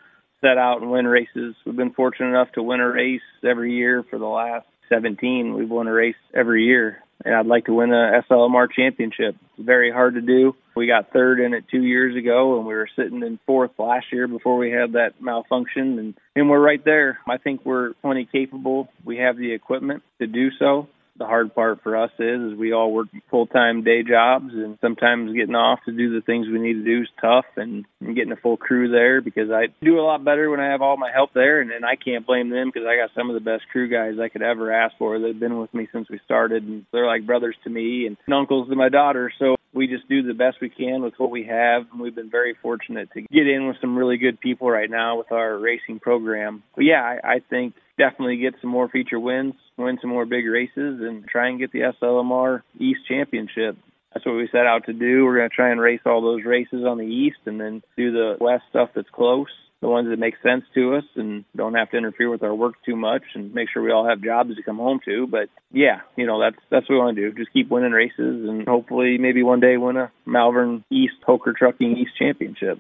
[0.42, 1.56] set out and win races.
[1.66, 5.56] We've been fortunate enough to win a race every year for the last 17.
[5.56, 9.36] We've won a race every year, and I'd like to win a SLMR championship.
[9.58, 10.56] It's very hard to do.
[10.76, 14.08] We got third in it two years ago, and we were sitting in fourth last
[14.12, 17.20] year before we had that malfunction, and and we're right there.
[17.28, 18.90] I think we're plenty capable.
[19.06, 22.74] We have the equipment to do so the hard part for us is is we
[22.74, 26.60] all work full time day jobs and sometimes getting off to do the things we
[26.60, 30.00] need to do is tough and, and getting a full crew there because I do
[30.00, 32.50] a lot better when I have all my help there and, and I can't blame
[32.50, 35.20] them because I got some of the best crew guys I could ever ask for.
[35.20, 38.70] They've been with me since we started and they're like brothers to me and uncles
[38.70, 39.32] to my daughter.
[39.40, 42.32] So we just do the best we can with what we have and we've been
[42.32, 46.00] very fortunate to get in with some really good people right now with our racing
[46.00, 46.64] program.
[46.76, 50.46] But yeah, I, I think definitely get some more feature wins, win some more big
[50.48, 53.78] races, and try and get the SLMR East Championship.
[54.14, 55.26] That's what we set out to do.
[55.26, 58.14] We're going to try and race all those races on the East and then do
[58.14, 59.50] the West stuff that's close,
[59.86, 62.74] the ones that make sense to us and don't have to interfere with our work
[62.84, 65.28] too much and make sure we all have jobs to come home to.
[65.28, 67.38] But yeah, you know, that's that's what we want to do.
[67.38, 71.98] Just keep winning races and hopefully maybe one day win a Malvern East Poker Trucking
[71.98, 72.80] East Championship.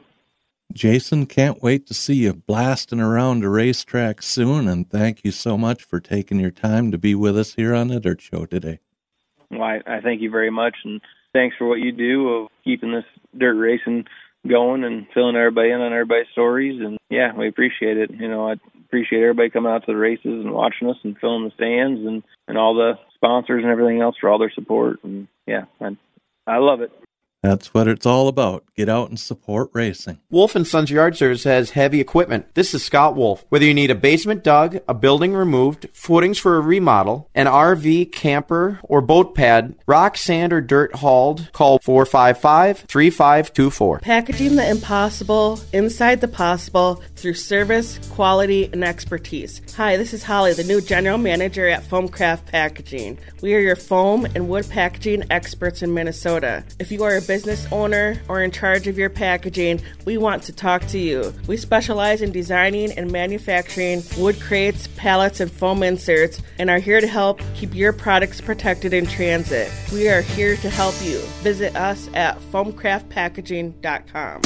[0.73, 4.67] Jason, can't wait to see you blasting around a racetrack soon.
[4.67, 7.89] And thank you so much for taking your time to be with us here on
[7.89, 8.79] the Dirt Show today.
[9.51, 10.75] Well, I, I thank you very much.
[10.83, 11.01] And
[11.33, 13.05] thanks for what you do of keeping this
[13.37, 14.05] dirt racing
[14.47, 16.79] going and filling everybody in on everybody's stories.
[16.81, 18.11] And yeah, we appreciate it.
[18.11, 18.55] You know, I
[18.85, 22.23] appreciate everybody coming out to the races and watching us and filling the stands and,
[22.47, 25.03] and all the sponsors and everything else for all their support.
[25.03, 25.97] And yeah, I,
[26.47, 26.91] I love it.
[27.45, 28.63] That's what it's all about.
[28.75, 30.19] Get out and support racing.
[30.31, 32.55] Wolf and Sons Yard Service has heavy equipment.
[32.55, 33.45] This is Scott Wolf.
[33.49, 38.11] Whether you need a basement dug, a building removed, footings for a remodel, an RV,
[38.11, 44.01] camper, or boat pad, rock, sand, or dirt hauled, call 455-3524.
[44.01, 49.61] Packaging the impossible inside the possible through service, quality, and expertise.
[49.77, 53.19] Hi, this is Holly, the new general manager at Foamcraft Packaging.
[53.43, 56.63] We are your foam and wood packaging experts in Minnesota.
[56.79, 60.53] If you are a business owner or in charge of your packaging, we want to
[60.53, 61.33] talk to you.
[61.47, 67.01] We specialize in designing and manufacturing wood crates, pallets, and foam inserts and are here
[67.01, 69.69] to help keep your products protected in transit.
[69.91, 71.19] We are here to help you.
[71.43, 74.41] Visit us at foamcraftpackaging.com.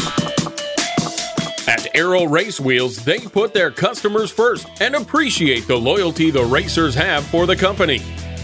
[1.67, 6.95] At Aero Race Wheels, they put their customers first and appreciate the loyalty the racers
[6.95, 8.01] have for the company.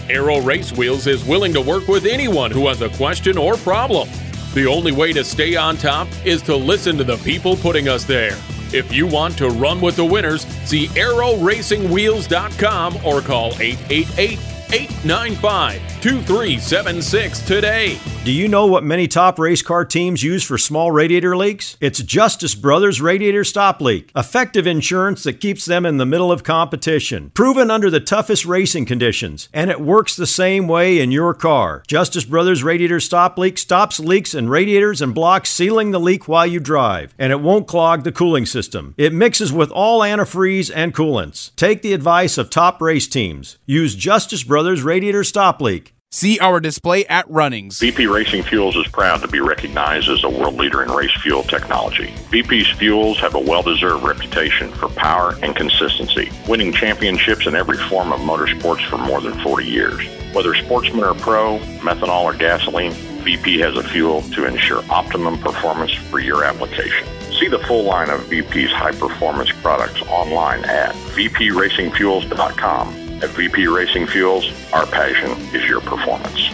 [0.08, 4.08] Aero Race Wheels is willing to work with anyone who has a question or problem.
[4.56, 8.06] The only way to stay on top is to listen to the people putting us
[8.06, 8.32] there.
[8.72, 14.38] If you want to run with the winners, see aeroracingwheels.com or call 888
[14.72, 17.98] 895 2376 today.
[18.26, 21.76] Do you know what many top race car teams use for small radiator leaks?
[21.80, 26.42] It's Justice Brothers Radiator Stop Leak, effective insurance that keeps them in the middle of
[26.42, 31.34] competition, proven under the toughest racing conditions, and it works the same way in your
[31.34, 31.84] car.
[31.86, 36.46] Justice Brothers Radiator Stop Leak stops leaks in radiators and blocks sealing the leak while
[36.46, 38.94] you drive, and it won't clog the cooling system.
[38.98, 41.54] It mixes with all antifreeze and coolants.
[41.54, 43.58] Take the advice of top race teams.
[43.66, 45.95] Use Justice Brothers Radiator Stop Leak.
[46.12, 47.80] See our display at Runnings.
[47.80, 51.42] VP Racing Fuels is proud to be recognized as a world leader in race fuel
[51.42, 52.14] technology.
[52.30, 57.76] VP's fuels have a well deserved reputation for power and consistency, winning championships in every
[57.88, 60.06] form of motorsports for more than 40 years.
[60.32, 62.92] Whether sportsman or pro, methanol or gasoline,
[63.24, 67.04] VP has a fuel to ensure optimum performance for your application.
[67.32, 73.05] See the full line of VP's high performance products online at vpracingfuels.com.
[73.22, 76.50] At VP Racing Fuels, our passion is your performance.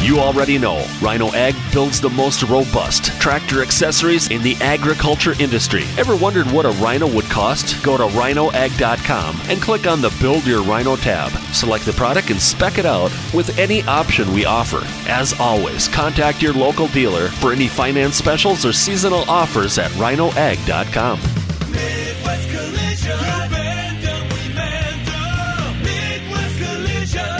[0.00, 5.82] You already know Rhino Ag builds the most robust tractor accessories in the agriculture industry.
[5.98, 7.82] Ever wondered what a Rhino would cost?
[7.82, 11.32] Go to rhinoag.com and click on the Build Your Rhino tab.
[11.52, 14.82] Select the product and spec it out with any option we offer.
[15.10, 21.18] As always, contact your local dealer for any finance specials or seasonal offers at rhinoag.com.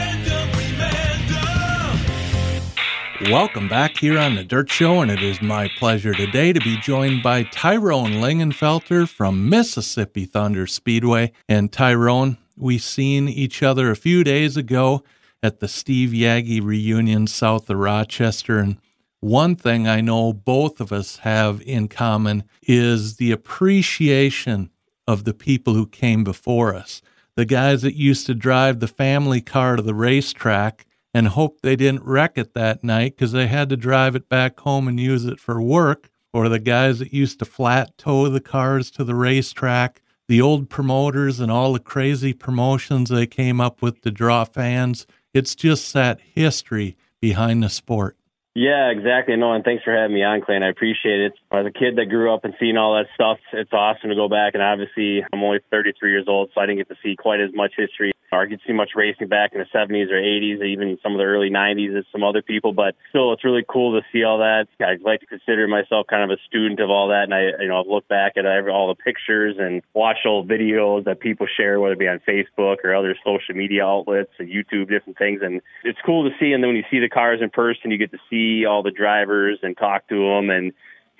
[3.29, 6.75] Welcome back here on the Dirt Show, and it is my pleasure today to be
[6.77, 11.31] joined by Tyrone Lingenfelter from Mississippi Thunder Speedway.
[11.47, 15.03] And Tyrone, we seen each other a few days ago
[15.41, 18.77] at the Steve Yagi reunion south of Rochester, and
[19.21, 24.69] one thing I know both of us have in common is the appreciation
[25.07, 27.01] of the people who came before us.
[27.35, 31.75] The guys that used to drive the family car to the racetrack and hope they
[31.75, 35.25] didn't wreck it that night because they had to drive it back home and use
[35.25, 39.15] it for work, or the guys that used to flat tow the cars to the
[39.15, 44.43] racetrack, the old promoters and all the crazy promotions they came up with to draw
[44.43, 45.05] fans.
[45.33, 48.17] It's just that history behind the sport.
[48.55, 49.35] Yeah, exactly.
[49.35, 50.57] No, and thanks for having me on, Clay.
[50.61, 51.33] I appreciate it.
[51.51, 54.29] As a kid that grew up and seeing all that stuff, it's awesome to go
[54.29, 54.53] back.
[54.53, 57.49] And obviously, I'm only 33 years old, so I didn't get to see quite as
[57.53, 60.97] much history or get see much racing back in the 70s or 80s, or even
[61.01, 62.73] some of the early 90s as some other people.
[62.73, 64.67] But still, it's really cool to see all that.
[64.79, 67.67] I like to consider myself kind of a student of all that, and I, you
[67.67, 71.47] know, I've looked back at every, all the pictures and watched old videos that people
[71.57, 75.41] share, whether it be on Facebook or other social media outlets and YouTube, different things.
[75.41, 76.51] And it's cool to see.
[76.51, 78.91] And then when you see the cars in person, you get to see all the
[78.91, 80.73] drivers and talk to them and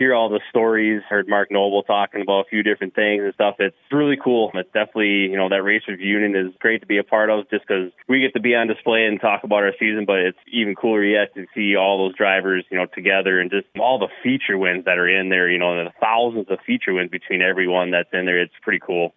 [0.04, 1.01] hear all the stories.
[1.10, 3.56] Heard Mark Noble talking about a few different things and stuff.
[3.60, 4.51] It's really cool.
[4.54, 7.66] It's definitely, you know, that Racers Union is great to be a part of just
[7.66, 10.76] because we get to be on display and talk about our season, but it's even
[10.76, 14.58] cooler yet to see all those drivers, you know, together and just all the feature
[14.58, 18.10] wins that are in there, you know, the thousands of feature wins between everyone that's
[18.12, 18.41] in there.
[18.41, 19.14] It's pretty cool.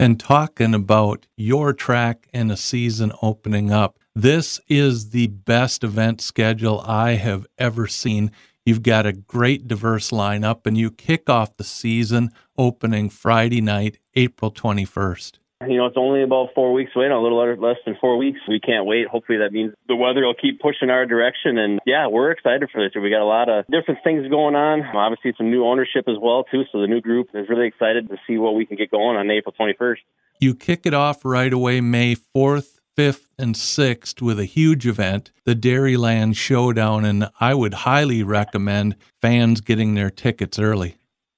[0.00, 6.20] And talking about your track and a season opening up, this is the best event
[6.20, 8.30] schedule I have ever seen.
[8.64, 13.98] You've got a great diverse lineup, and you kick off the season opening Friday night,
[14.14, 15.38] April 21st.
[15.68, 18.40] You know, it's only about four weeks away, a little less than four weeks.
[18.48, 19.06] We can't wait.
[19.06, 21.58] Hopefully, that means the weather will keep pushing our direction.
[21.58, 22.92] And yeah, we're excited for this.
[22.94, 24.82] We got a lot of different things going on.
[24.96, 26.62] Obviously, some new ownership as well, too.
[26.72, 29.30] So the new group is really excited to see what we can get going on
[29.30, 29.98] April 21st.
[30.40, 35.32] You kick it off right away May 4th 5th, and 6th with a huge event,
[35.44, 40.96] the Dairyland Showdown, and I would highly recommend fans getting their tickets early.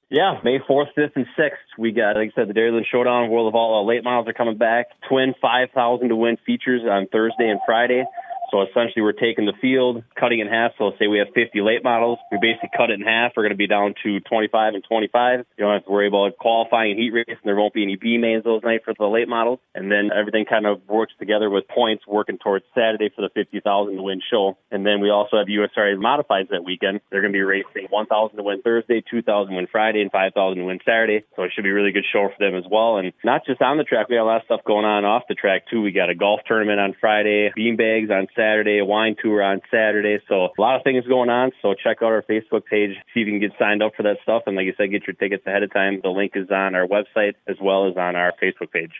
[0.09, 1.51] Yeah, May 4th, 5th, and 6th.
[1.79, 4.57] We got, like I said, the Dairyland Showdown, World of Outlaws late models are coming
[4.57, 4.87] back.
[5.09, 8.05] Twin 5,000 to win features on Thursday and Friday.
[8.51, 10.73] So essentially, we're taking the field, cutting in half.
[10.79, 13.33] So say we have 50 late models, we basically cut it in half.
[13.37, 15.39] We're going to be down to 25 and 25.
[15.57, 17.97] You don't have to worry about qualifying and heat race, and there won't be any
[17.97, 19.59] B mains those nights for the late models.
[19.75, 23.97] And then everything kind of works together with points working towards Saturday for the 50,000
[23.97, 24.57] to win show.
[24.71, 27.01] And then we also have USRA modifieds that weekend.
[27.11, 30.59] They're going to be racing 1,000 to win Thursday, 2,000 to win Friday, and 5,000
[30.59, 31.25] to win Saturday.
[31.37, 32.99] So it should be a really good show for them as well.
[32.99, 35.25] And not just on the track, we got a lot of stuff going on off
[35.29, 35.83] the track too.
[35.83, 40.19] We got a golf tournament on Friday, beanbags on Saturday, a wine tour on Saturday.
[40.29, 41.53] So a lot of things going on.
[41.63, 44.19] So check out our Facebook page, see if you can get signed up for that
[44.23, 44.43] stuff.
[44.47, 46.01] And like you said, get your tickets ahead of time.
[46.03, 48.93] The link is on our website as well as on our Facebook page.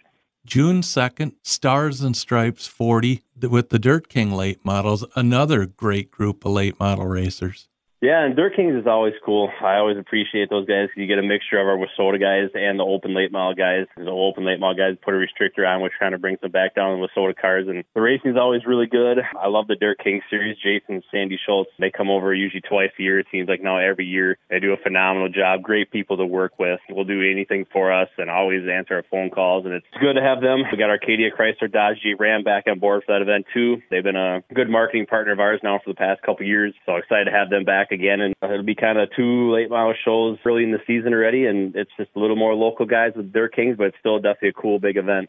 [0.47, 6.45] June 2nd, Stars and Stripes 40 with the Dirt King late models, another great group
[6.45, 7.69] of late model racers.
[8.07, 9.51] Yeah, and Dirt Kings is always cool.
[9.61, 10.91] I always appreciate those guys.
[10.95, 13.87] You get a mixture of our WISSOTA guys and the open late model guys.
[13.97, 16.77] The open late model guys put a restrictor on, which kind of brings them back
[16.77, 17.67] down the WISSOTA cars.
[17.67, 19.19] And the racing is always really good.
[19.35, 20.57] I love the Dirt King series.
[20.63, 23.19] Jason, Sandy Schultz, they come over usually twice a year.
[23.19, 24.39] It seems like now every year.
[24.51, 25.63] They do a phenomenal job.
[25.65, 26.79] Great people to work with.
[26.89, 29.65] Will do anything for us and always answer our phone calls.
[29.65, 30.63] And it's good to have them.
[30.71, 33.83] We got Arcadia Chrysler Dodge Jeep Ram back on board for that event too.
[33.91, 36.73] They've been a good marketing partner of ours now for the past couple years.
[36.87, 38.21] So excited to have them back again.
[38.21, 41.75] And it'll be kind of two late model shows early in the season already, and
[41.75, 44.53] it's just a little more local guys with Dirt Kings, but it's still definitely a
[44.53, 45.29] cool big event.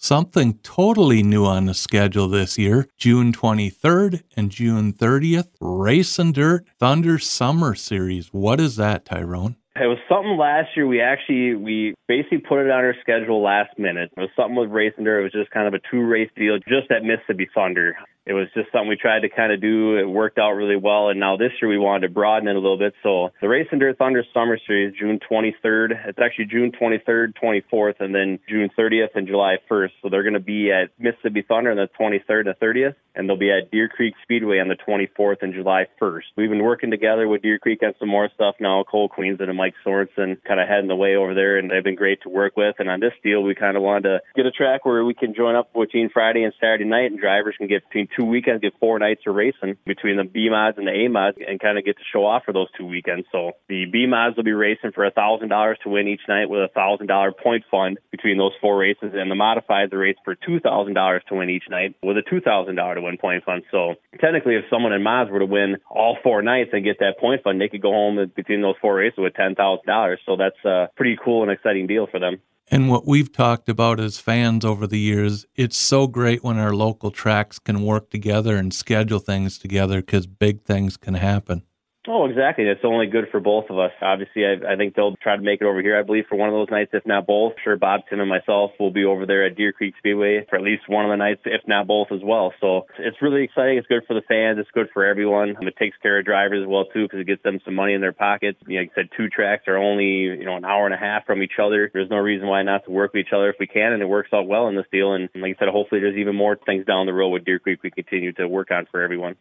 [0.00, 6.32] Something totally new on the schedule this year June 23rd and June 30th, Race and
[6.32, 8.28] Dirt Thunder Summer Series.
[8.28, 9.56] What is that, Tyrone?
[9.80, 10.86] It was something last year.
[10.86, 14.10] We actually we basically put it on our schedule last minute.
[14.16, 15.06] It was something with Racing.
[15.06, 17.96] It was just kind of a two race deal, just at Mississippi Thunder
[18.28, 19.96] it was just something we tried to kind of do.
[19.96, 21.08] It worked out really well.
[21.08, 22.92] And now this year we wanted to broaden it a little bit.
[23.02, 26.08] So the Dirt Thunder Summer Series, June 23rd.
[26.08, 29.92] It's actually June 23rd, 24th, and then June 30th and July 1st.
[30.02, 33.38] So they're going to be at Mississippi Thunder on the 23rd and 30th, and they'll
[33.38, 36.24] be at Deer Creek Speedway on the 24th and July 1st.
[36.36, 38.84] We've been working together with Deer Creek on some more stuff now.
[38.84, 41.94] Cole Queensland and Mike Sorensen kind of heading the way over there, and they've been
[41.94, 42.76] great to work with.
[42.78, 45.34] And on this deal, we kind of wanted to get a track where we can
[45.34, 48.74] join up between Friday and Saturday night, and drivers can get between two weekends, get
[48.80, 51.84] four nights of racing between the B mods and the A mods and kind of
[51.84, 53.26] get to show off for those two weekends.
[53.32, 56.48] So the B mods will be racing for a thousand dollars to win each night
[56.48, 60.16] with a thousand dollar point fund between those four races, and the modifieds are race
[60.24, 63.18] for two thousand dollars to win each night with a two thousand dollar to win
[63.18, 63.62] point fund.
[63.70, 67.18] So technically, if someone in mods were to win all four nights and get that
[67.20, 70.20] point fund, they could go home between those four races with ten thousand dollars.
[70.24, 72.40] So that's a pretty cool and exciting deal for them.
[72.70, 76.74] And what we've talked about as fans over the years, it's so great when our
[76.74, 81.62] local tracks can work together and schedule things together because big things can happen.
[82.10, 82.64] Oh, exactly.
[82.64, 83.92] It's only good for both of us.
[84.00, 85.98] Obviously, I, I think they'll try to make it over here.
[85.98, 87.52] I believe for one of those nights, if not both.
[87.62, 90.62] Sure Bob Tim and myself will be over there at Deer Creek Speedway for at
[90.62, 92.54] least one of the nights, if not both as well.
[92.62, 93.76] So it's really exciting.
[93.76, 94.58] It's good for the fans.
[94.58, 95.54] It's good for everyone.
[95.60, 98.00] It takes care of drivers as well too because it gets them some money in
[98.00, 98.58] their pockets.
[98.66, 100.98] You know, like I said, two tracks are only you know an hour and a
[100.98, 101.90] half from each other.
[101.92, 104.08] There's no reason why not to work with each other if we can, and it
[104.08, 105.12] works out well in this deal.
[105.12, 107.82] And like I said, hopefully there's even more things down the road with Deer Creek
[107.82, 109.36] we continue to work on for everyone.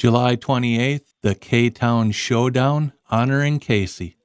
[0.00, 4.16] July 28th, the K Town Showdown honoring Casey.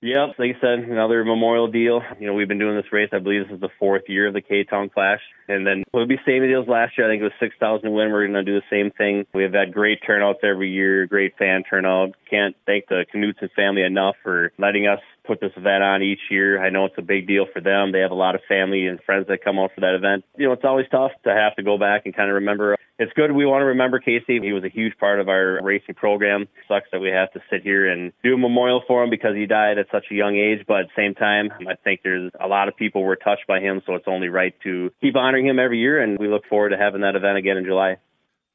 [0.00, 2.02] Yep, like I said, another memorial deal.
[2.20, 3.08] You know, we've been doing this race.
[3.12, 5.18] I believe this is the fourth year of the K Town Clash,
[5.48, 7.08] and then it'll be same deals last year.
[7.08, 8.12] I think it was six thousand win.
[8.12, 9.26] We're going to do the same thing.
[9.34, 12.14] We have had great turnouts every year, great fan turnout.
[12.30, 16.62] Can't thank the Knutson family enough for letting us put this event on each year.
[16.62, 17.92] I know it's a big deal for them.
[17.92, 20.24] They have a lot of family and friends that come out for that event.
[20.36, 22.76] You know, it's always tough to have to go back and kind of remember.
[22.98, 24.38] It's good we want to remember Casey.
[24.40, 26.46] He was a huge part of our racing program.
[26.68, 29.46] Sucks that we have to sit here and do a memorial for him because he
[29.46, 32.46] died at such a young age, but at the same time, I think there's a
[32.46, 35.58] lot of people were touched by him, so it's only right to keep honoring him
[35.58, 37.96] every year and we look forward to having that event again in July.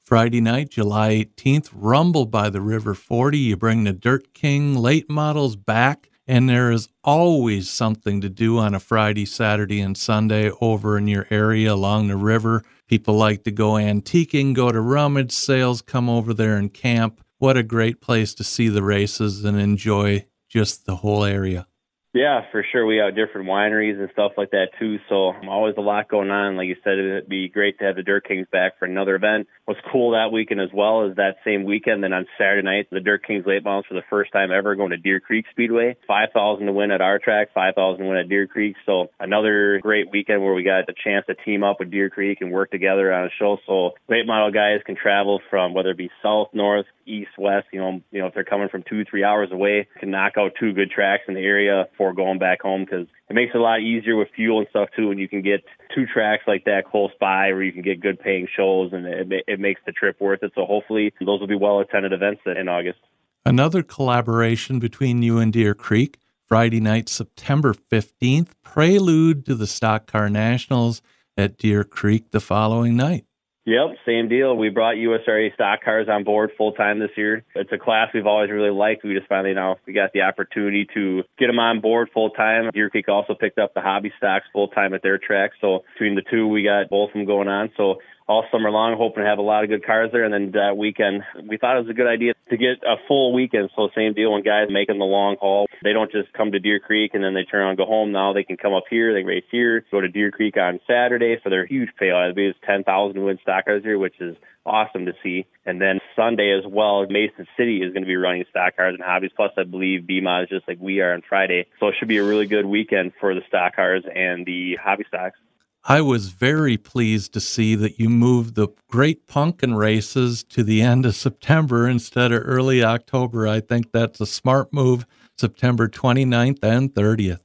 [0.03, 3.37] Friday night, July 18th, Rumble by the River 40.
[3.37, 8.59] You bring the Dirt King late models back and there is always something to do
[8.59, 12.63] on a Friday, Saturday, and Sunday over in your area along the river.
[12.87, 17.19] People like to go antiquing, go to rummage sales, come over there and camp.
[17.39, 21.65] What a great place to see the races and enjoy just the whole area.
[22.11, 22.87] Yeah, for sure.
[22.87, 24.97] We have different wineries and stuff like that too.
[25.09, 26.57] So always a lot going on.
[26.57, 29.47] Like you said, it'd be great to have the Dirt Kings back for another event.
[29.65, 32.99] What's cool that weekend as well is that same weekend, then on Saturday night, the
[32.99, 35.97] Dirt Kings late models for the first time ever going to Deer Creek Speedway.
[36.07, 38.75] Five thousand to win at our track, five thousand to win at Deer Creek.
[38.87, 42.39] So another great weekend where we got the chance to team up with Deer Creek
[42.41, 43.57] and work together on a show.
[43.67, 47.67] So late model guys can travel from whether it be south, north, east, west.
[47.73, 50.51] You know, you know if they're coming from two, three hours away, can knock out
[50.59, 53.61] two good tracks in the area before going back home because it makes it a
[53.61, 56.85] lot easier with fuel and stuff too when you can get two tracks like that
[56.89, 60.19] close by where you can get good paying shows and it, it makes the trip
[60.21, 60.51] worth it.
[60.55, 62.99] So hopefully those will be well attended events in August.
[63.45, 70.07] Another collaboration between you and Deer Creek, Friday night, September 15th, prelude to the Stock
[70.07, 71.01] Car Nationals
[71.37, 73.25] at Deer Creek the following night.
[73.69, 74.57] Yep, same deal.
[74.57, 77.43] We brought USRA stock cars on board full time this year.
[77.53, 79.03] It's a class we've always really liked.
[79.03, 82.71] We just finally now we got the opportunity to get them on board full time.
[82.73, 85.51] Deer Creek also picked up the hobby stocks full time at their track.
[85.61, 87.69] So between the two, we got both of them going on.
[87.77, 87.97] So
[88.29, 90.23] all summer long, hoping to have a lot of good cars there.
[90.23, 93.33] And then that weekend, we thought it was a good idea to get a full
[93.33, 93.71] weekend.
[93.75, 96.79] So same deal when guys making the long haul, they don't just come to Deer
[96.79, 98.11] Creek and then they turn around and go home.
[98.11, 101.37] Now they can come up here, they race here, go to Deer Creek on Saturday
[101.43, 102.29] So their huge payout.
[102.29, 105.47] I believe it's 10,000 win stock cars here, which is awesome to see.
[105.65, 109.03] And then Sunday as well, Mason City is going to be running stock cars and
[109.03, 109.31] hobbies.
[109.35, 111.65] Plus, I believe BMA is just like we are on Friday.
[111.79, 115.05] So it should be a really good weekend for the stock cars and the hobby
[115.07, 115.39] stocks.
[115.85, 120.81] I was very pleased to see that you moved the Great Pumpkin races to the
[120.81, 123.47] end of September instead of early October.
[123.47, 125.05] I think that's a smart move,
[125.37, 127.39] September 29th and 30th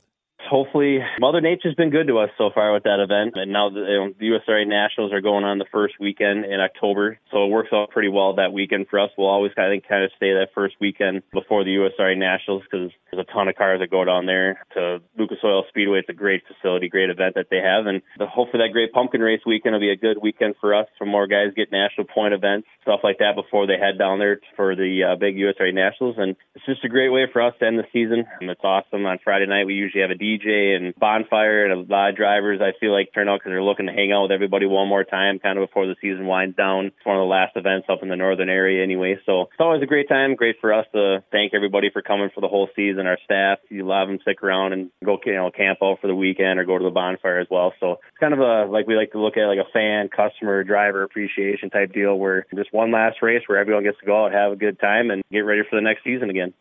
[0.48, 3.34] hopefully Mother Nature's been good to us so far with that event.
[3.36, 6.60] And now the, you know, the USRA Nationals are going on the first weekend in
[6.60, 9.10] October, so it works out pretty well that weekend for us.
[9.16, 12.90] We'll always I think kind of stay that first weekend before the USRA Nationals because
[13.10, 16.00] there's a ton of cars that go down there to Lucas Oil Speedway.
[16.00, 19.20] It's a great facility, great event that they have, and the, hopefully that Great Pumpkin
[19.20, 20.86] Race weekend will be a good weekend for us.
[20.98, 24.40] For more guys get national point events, stuff like that before they head down there
[24.56, 27.66] for the uh, big USRA Nationals, and it's just a great way for us to
[27.66, 28.24] end the season.
[28.40, 29.06] And it's awesome.
[29.06, 32.60] On Friday night we usually have a DJ and bonfire, and a lot of drivers
[32.60, 35.04] I feel like turn out because they're looking to hang out with everybody one more
[35.04, 36.86] time, kind of before the season winds down.
[36.86, 39.82] It's one of the last events up in the northern area anyway, so it's always
[39.82, 40.34] a great time.
[40.34, 43.06] Great for us to thank everybody for coming for the whole season.
[43.06, 46.14] Our staff, you love them stick around and go you know camp out for the
[46.14, 47.72] weekend or go to the bonfire as well.
[47.80, 50.64] So it's kind of a like we like to look at like a fan, customer,
[50.64, 54.32] driver appreciation type deal where just one last race where everyone gets to go out,
[54.32, 56.52] have a good time, and get ready for the next season again.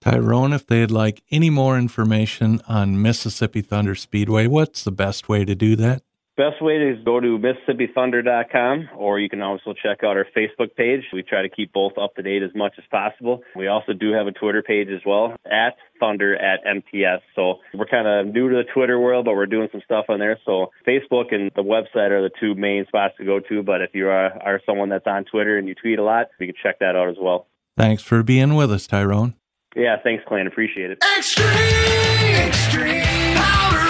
[0.00, 5.44] Tyrone, if they'd like any more information on Mississippi Thunder Speedway, what's the best way
[5.44, 6.02] to do that?
[6.38, 11.02] Best way is go to MississippiThunder.com, or you can also check out our Facebook page.
[11.12, 13.42] We try to keep both up to date as much as possible.
[13.54, 17.20] We also do have a Twitter page as well, at Thunder at MTS.
[17.36, 20.18] So we're kind of new to the Twitter world, but we're doing some stuff on
[20.18, 20.38] there.
[20.46, 23.62] So Facebook and the website are the two main spots to go to.
[23.62, 26.46] But if you are, are someone that's on Twitter and you tweet a lot, you
[26.46, 27.48] can check that out as well.
[27.76, 29.34] Thanks for being with us, Tyrone.
[29.76, 30.44] Yeah, thanks, Clay.
[30.46, 30.98] Appreciate it.
[31.16, 31.46] Extreme,
[32.48, 33.89] extreme coating.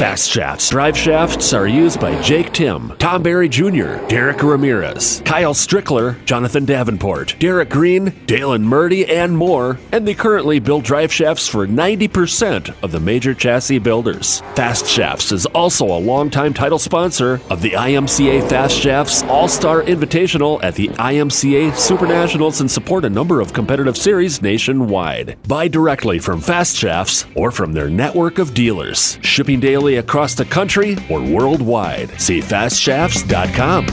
[0.00, 0.70] Fast shafts.
[0.70, 6.64] Drive shafts are used by Jake Timm, Tom Barry Jr., Derek Ramirez, Kyle Strickler, Jonathan
[6.64, 9.78] Davenport, Derek Green, Dalen Murdy, and more.
[9.92, 14.40] And they currently build drive shafts for 90% of the major chassis builders.
[14.54, 19.82] Fast Shafts is also a longtime title sponsor of the IMCA Fast Shafts All Star
[19.82, 25.36] Invitational at the IMCA Super Nationals and support a number of competitive series nationwide.
[25.46, 29.18] Buy directly from Fast Shafts or from their network of dealers.
[29.20, 32.20] Shipping daily across the country or worldwide.
[32.20, 33.86] See fastshafts.com.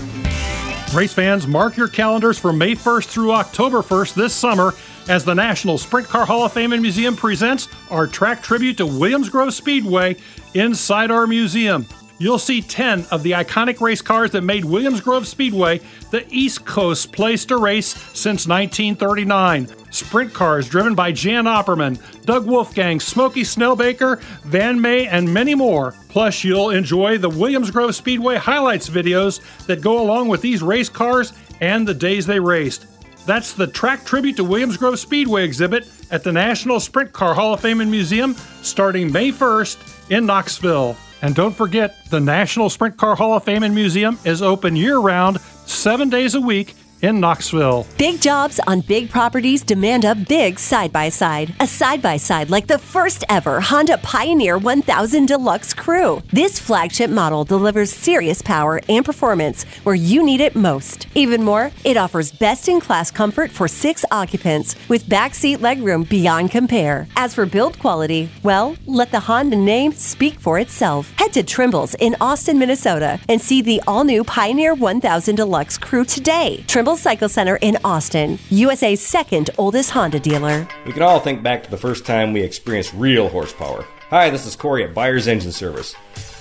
[0.95, 4.73] Race fans, mark your calendars for May 1st through October 1st this summer
[5.09, 8.85] as the National Sprint Car Hall of Fame and Museum presents our track tribute to
[8.85, 10.15] Williams Grove Speedway
[10.53, 11.85] inside our museum.
[12.19, 16.65] You'll see 10 of the iconic race cars that made Williams Grove Speedway the East
[16.65, 19.67] Coast place to race since 1939.
[19.91, 25.93] Sprint cars driven by Jan Opperman, Doug Wolfgang, Smokey Snellbaker, Van May, and many more.
[26.09, 30.89] Plus, you'll enjoy the Williams Grove Speedway highlights videos that go along with these race
[30.89, 32.85] cars and the days they raced.
[33.27, 37.53] That's the Track Tribute to Williams Grove Speedway exhibit at the National Sprint Car Hall
[37.53, 40.95] of Fame and Museum starting May 1st in Knoxville.
[41.21, 44.97] And don't forget, the National Sprint Car Hall of Fame and Museum is open year
[44.97, 47.85] round, seven days a week in Knoxville.
[47.97, 51.53] Big jobs on big properties demand a big side by side.
[51.59, 56.21] A side by side like the first ever Honda Pioneer 1000 Deluxe Crew.
[56.31, 61.07] This flagship model delivers serious power and performance where you need it most.
[61.15, 66.51] Even more, it offers best in class comfort for six occupants with backseat legroom beyond
[66.51, 67.07] compare.
[67.15, 71.13] As for build quality, well, let the Honda name speak for itself.
[71.17, 76.05] Head to Trimble's in Austin, Minnesota and see the all new Pioneer 1000 Deluxe Crew
[76.05, 76.63] today.
[76.67, 80.67] Trimble Cycle Center in Austin, USA's second oldest Honda dealer.
[80.85, 83.83] We can all think back to the first time we experienced real horsepower.
[84.09, 85.93] Hi, this is Corey at Buyer's Engine Service.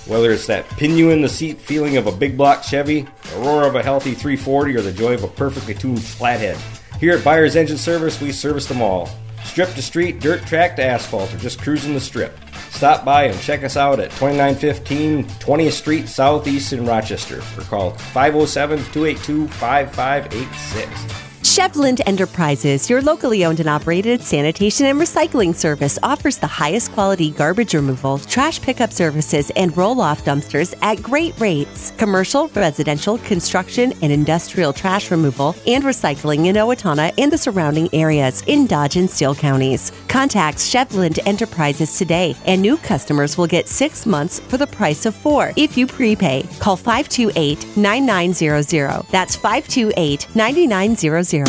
[0.07, 3.39] Whether it's that pin you in the seat feeling of a big block Chevy, the
[3.39, 6.59] roar of a healthy 340, or the joy of a perfectly tuned flathead,
[7.01, 9.09] here at Buyer's Engine Service, we service them all.
[9.45, 12.39] Strip to street, dirt track to asphalt, or just cruising the strip.
[12.77, 17.91] Stop by and check us out at 2915 20th Street Southeast in Rochester or call
[17.93, 21.26] 507 282 5586.
[21.57, 27.31] Shevland Enterprises, your locally owned and operated sanitation and recycling service, offers the highest quality
[27.31, 31.93] garbage removal, trash pickup services, and roll off dumpsters at great rates.
[31.97, 38.43] Commercial, residential, construction, and industrial trash removal and recycling in Owatonna and the surrounding areas
[38.47, 39.93] in Dodge and Steele counties.
[40.09, 45.15] Contact Shevland Enterprises today, and new customers will get six months for the price of
[45.15, 46.47] four if you prepay.
[46.59, 49.07] Call 528 9900.
[49.11, 51.46] That's 528 9900.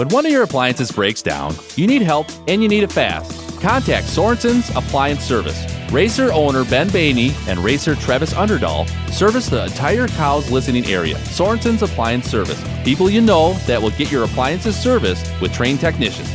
[0.00, 3.60] When one of your appliances breaks down, you need help and you need it fast.
[3.60, 5.62] Contact Sorensen's Appliance Service.
[5.92, 11.16] Racer owner Ben Bainey and racer Travis Underdahl service the entire Cows listening area.
[11.16, 12.64] Sorensen's Appliance Service.
[12.82, 16.32] People you know that will get your appliances serviced with trained technicians.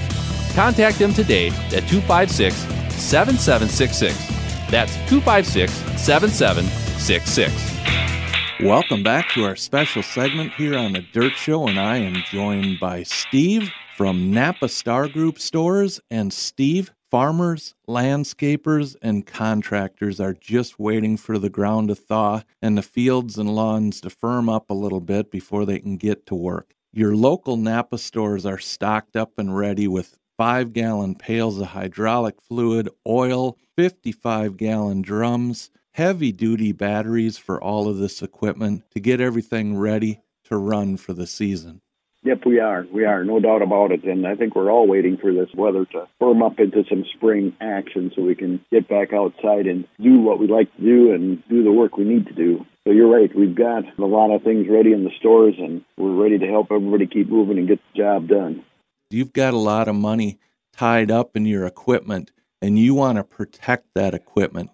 [0.54, 2.56] Contact them today at 256
[2.94, 4.70] 7766.
[4.70, 8.15] That's 256 7766.
[8.64, 12.80] Welcome back to our special segment here on the Dirt Show, and I am joined
[12.80, 16.00] by Steve from Napa Star Group Stores.
[16.10, 22.78] And Steve, farmers, landscapers, and contractors are just waiting for the ground to thaw and
[22.78, 26.36] the fields and lawns to firm up a little bit before they can get to
[26.36, 26.76] work.
[26.94, 32.42] Your local Napa stores are stocked up and ready with five gallon pails of hydraulic
[32.42, 39.22] fluid, oil, 55 gallon drums heavy duty batteries for all of this equipment to get
[39.22, 41.80] everything ready to run for the season.
[42.24, 42.86] Yep, we are.
[42.92, 44.04] We are, no doubt about it.
[44.04, 47.56] And I think we're all waiting for this weather to firm up into some spring
[47.62, 51.42] action so we can get back outside and do what we like to do and
[51.48, 52.66] do the work we need to do.
[52.86, 53.34] So you're right.
[53.34, 56.74] We've got a lot of things ready in the stores and we're ready to help
[56.74, 58.66] everybody keep moving and get the job done.
[59.12, 60.40] You've got a lot of money
[60.74, 62.32] tied up in your equipment
[62.62, 64.72] and you want to protect that equipment.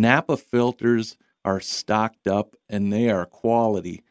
[0.00, 4.04] Napa filters are stocked up and they are quality.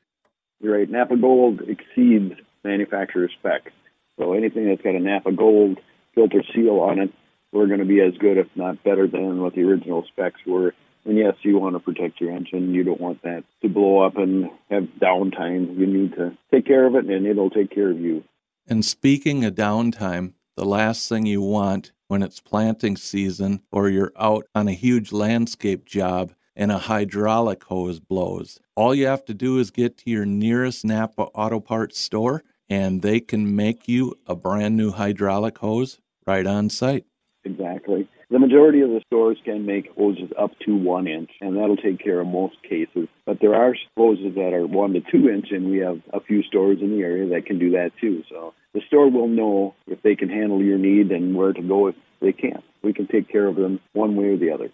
[0.60, 0.90] You're right.
[0.90, 2.34] Napa Gold exceeds
[2.64, 3.72] manufacturer spec.
[4.20, 5.80] So anything that's got a Napa Gold
[6.14, 7.14] filter seal on it,
[7.52, 10.74] we're going to be as good, if not better, than what the original specs were
[11.06, 12.74] And yes, you want to protect your engine.
[12.74, 15.78] You don't want that to blow up and have downtime.
[15.80, 18.24] You need to take care of it, and it'll take care of you.
[18.68, 24.12] And speaking of downtime, the last thing you want when it's planting season or you're
[24.20, 28.60] out on a huge landscape job and a hydraulic hose blows.
[28.76, 33.04] All you have to do is get to your nearest Napa Auto Parts store and
[33.04, 37.06] they can make you a brand new hydraulic hose right on site.
[37.44, 38.10] Exactly.
[38.30, 42.04] The majority of the stores can make hoses up to one inch, and that'll take
[42.04, 43.08] care of most cases.
[43.26, 46.44] But there are hoses that are one to two inch, and we have a few
[46.44, 48.24] stores in the area that can do that too.
[48.30, 51.88] So the store will know if they can handle your need and where to go
[51.88, 52.64] if they can't.
[52.84, 54.70] We can take care of them one way or the other.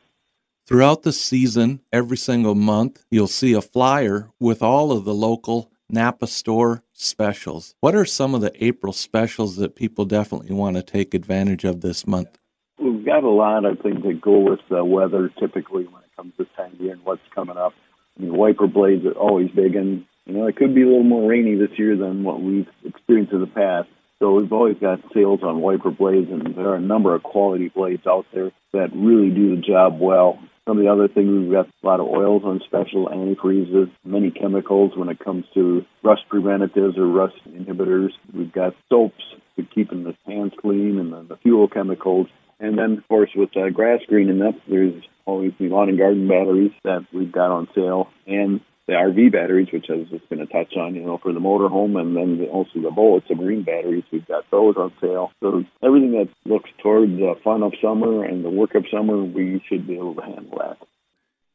[0.68, 5.72] Throughout the season, every single month, you'll see a flyer with all of the local
[5.90, 7.76] Napa store specials.
[7.80, 11.80] What are some of the April specials that people definitely want to take advantage of
[11.80, 12.38] this month?
[12.78, 16.34] We've got a lot of things that go with the weather typically when it comes
[16.38, 17.74] this time of year and what's coming up.
[18.18, 21.04] I mean, wiper blades are always big, and you know it could be a little
[21.04, 23.90] more rainy this year than what we've experienced in the past.
[24.20, 27.70] So we've always got sales on wiper blades, and there are a number of quality
[27.70, 30.40] blades out there that really do the job well.
[30.66, 34.32] Some of the other things, we've got a lot of oils on special, antifreezes, many
[34.32, 38.12] chemicals when it comes to rust preventatives or rust inhibitors.
[38.34, 39.24] We've got soaps
[39.58, 42.28] for keeping the hands clean and the, fuel chemicals.
[42.62, 46.30] And then, of course, with uh, grass greening up, there's always the lawn and garden
[46.30, 50.46] batteries that we've got on sale, and the RV batteries, which I was just going
[50.46, 54.04] to touch on, you know, for the motorhome, and then also the Bullet submarine batteries.
[54.12, 55.32] We've got those on sale.
[55.42, 59.64] So everything that looks toward the fun of summer and the work of summer, we
[59.68, 60.78] should be able to handle that.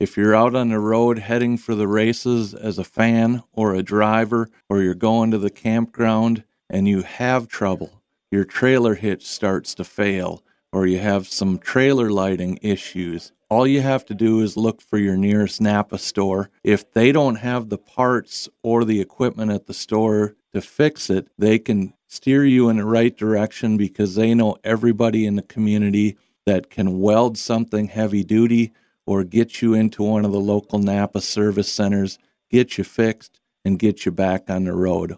[0.01, 3.83] If you're out on the road heading for the races as a fan or a
[3.83, 8.01] driver, or you're going to the campground and you have trouble,
[8.31, 13.81] your trailer hitch starts to fail, or you have some trailer lighting issues, all you
[13.81, 16.51] have to do is look for your nearest Napa store.
[16.63, 21.29] If they don't have the parts or the equipment at the store to fix it,
[21.39, 26.17] they can steer you in the right direction because they know everybody in the community
[26.47, 28.73] that can weld something heavy duty
[29.07, 32.19] or get you into one of the local Napa service centers,
[32.51, 35.17] get you fixed, and get you back on the road.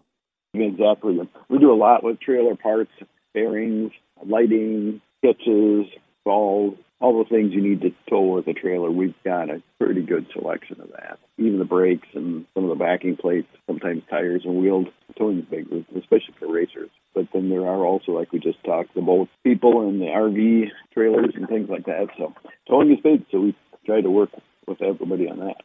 [0.54, 1.18] Exactly.
[1.48, 2.90] We do a lot with trailer parts,
[3.34, 3.92] bearings,
[4.24, 5.86] lighting, hitches,
[6.24, 8.90] balls, all the things you need to tow with a trailer.
[8.90, 11.18] We've got a pretty good selection of that.
[11.38, 14.86] Even the brakes and some of the backing plates, sometimes tires and wheels.
[15.18, 16.90] Towing is big, especially for racers.
[17.14, 20.68] But then there are also, like we just talked, the boat people and the RV
[20.92, 22.08] trailers and things like that.
[22.18, 22.34] So
[22.68, 24.30] towing is big, so we try to work
[24.66, 25.56] with everybody on that.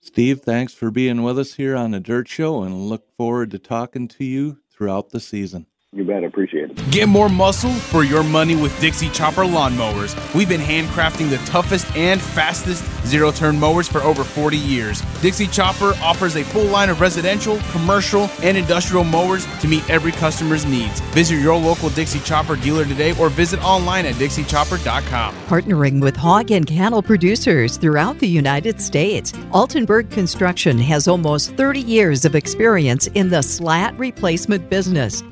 [0.00, 3.58] Steve, thanks for being with us here on the Dirt Show and look forward to
[3.58, 5.66] talking to you throughout the season.
[5.92, 6.22] You bet.
[6.22, 6.90] Appreciate it.
[6.90, 10.14] Get more muscle for your money with Dixie Chopper lawnmowers.
[10.34, 15.00] We've been handcrafting the toughest and fastest zero turn mowers for over 40 years.
[15.22, 20.12] Dixie Chopper offers a full line of residential, commercial, and industrial mowers to meet every
[20.12, 21.00] customer's needs.
[21.12, 25.34] Visit your local Dixie Chopper dealer today or visit online at dixiechopper.com.
[25.46, 31.80] Partnering with hog and cattle producers throughout the United States, Altenberg Construction has almost 30
[31.80, 35.22] years of experience in the slat replacement business.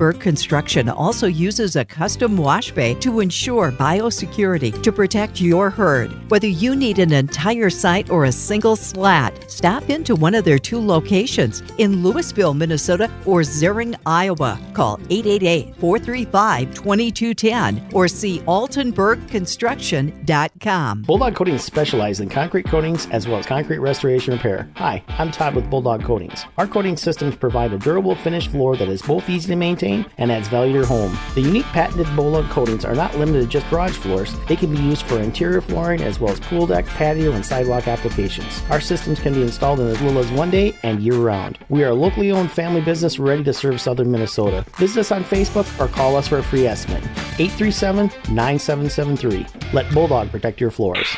[0.00, 6.10] Altenberg Construction also uses a custom wash bay to ensure biosecurity to protect your herd.
[6.30, 10.58] Whether you need an entire site or a single slat, stop into one of their
[10.58, 14.58] two locations in Lewisville, Minnesota or Zearing, Iowa.
[14.72, 21.02] Call 888 435 2210 or see altenbergconstruction.com.
[21.02, 24.70] Bulldog Coatings specializes in concrete coatings as well as concrete restoration repair.
[24.76, 26.46] Hi, I'm Todd with Bulldog Coatings.
[26.56, 30.30] Our coating systems provide a durable finished floor that is both easy to maintain and
[30.30, 31.16] adds value to your home.
[31.34, 34.34] The unique patented Bulldog coatings are not limited to just garage floors.
[34.48, 37.88] They can be used for interior flooring as well as pool deck, patio, and sidewalk
[37.88, 38.62] applications.
[38.70, 41.58] Our systems can be installed in as little as one day and year round.
[41.68, 44.64] We are a locally owned family business ready to serve southern Minnesota.
[44.76, 47.04] Visit us on Facebook or call us for a free estimate.
[47.38, 49.46] 837 9773.
[49.72, 51.08] Let Bulldog protect your floors.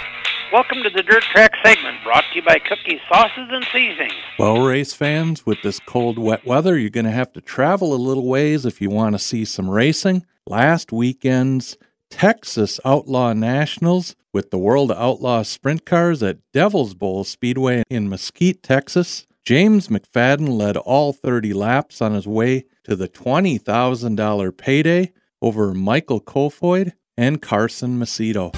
[0.52, 4.12] Welcome to the Dirt Track segment brought to you by Cookie Sauces and Seasonings.
[4.38, 7.96] Well, race fans, with this cold, wet weather, you're going to have to travel a
[7.96, 10.26] little ways if you want to see some racing.
[10.46, 11.78] Last weekend's
[12.10, 18.62] Texas Outlaw Nationals with the World Outlaw Sprint Cars at Devil's Bowl Speedway in Mesquite,
[18.62, 19.26] Texas.
[19.46, 26.20] James McFadden led all 30 laps on his way to the $20,000 payday over Michael
[26.20, 28.52] Kofoid and Carson Macedo.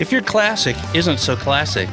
[0.00, 1.88] If your classic isn't so classic,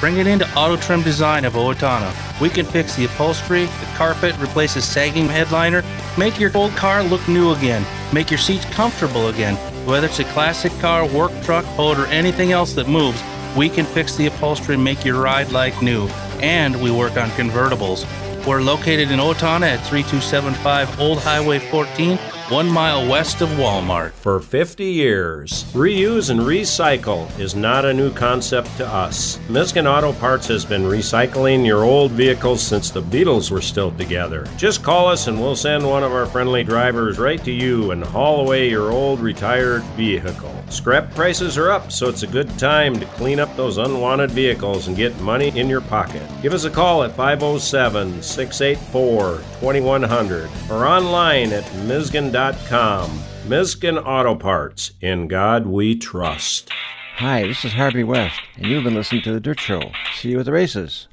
[0.00, 2.12] bring it into Auto Trim Design of Owatonna.
[2.40, 5.84] We can fix the upholstery, the carpet, replace the sagging headliner,
[6.18, 9.54] make your old car look new again, make your seats comfortable again.
[9.86, 13.22] Whether it's a classic car, work truck, boat, or anything else that moves,
[13.56, 16.06] We can fix the upholstery and make your ride like new.
[16.40, 18.06] And we work on convertibles.
[18.46, 22.18] We're located in Owatonna at 3275 Old Highway 14,
[22.50, 24.12] one mile west of Walmart.
[24.12, 29.38] For 50 years, reuse and recycle is not a new concept to us.
[29.50, 34.46] Miskin Auto Parts has been recycling your old vehicles since the Beatles were still together.
[34.56, 38.02] Just call us and we'll send one of our friendly drivers right to you and
[38.02, 40.54] haul away your old retired vehicle.
[40.70, 44.88] Scrap prices are up, so it's a good time to clean up those unwanted vehicles
[44.88, 46.22] and get money in your pocket.
[46.40, 52.37] Give us a call at 507 684 2100 or online at Miskin.com.
[53.48, 54.92] Miskin Auto Parts.
[55.00, 56.70] In God we trust.
[57.16, 59.90] Hi, this is Harvey West, and you've been listening to The Dirt Show.
[60.14, 61.08] See you at the races.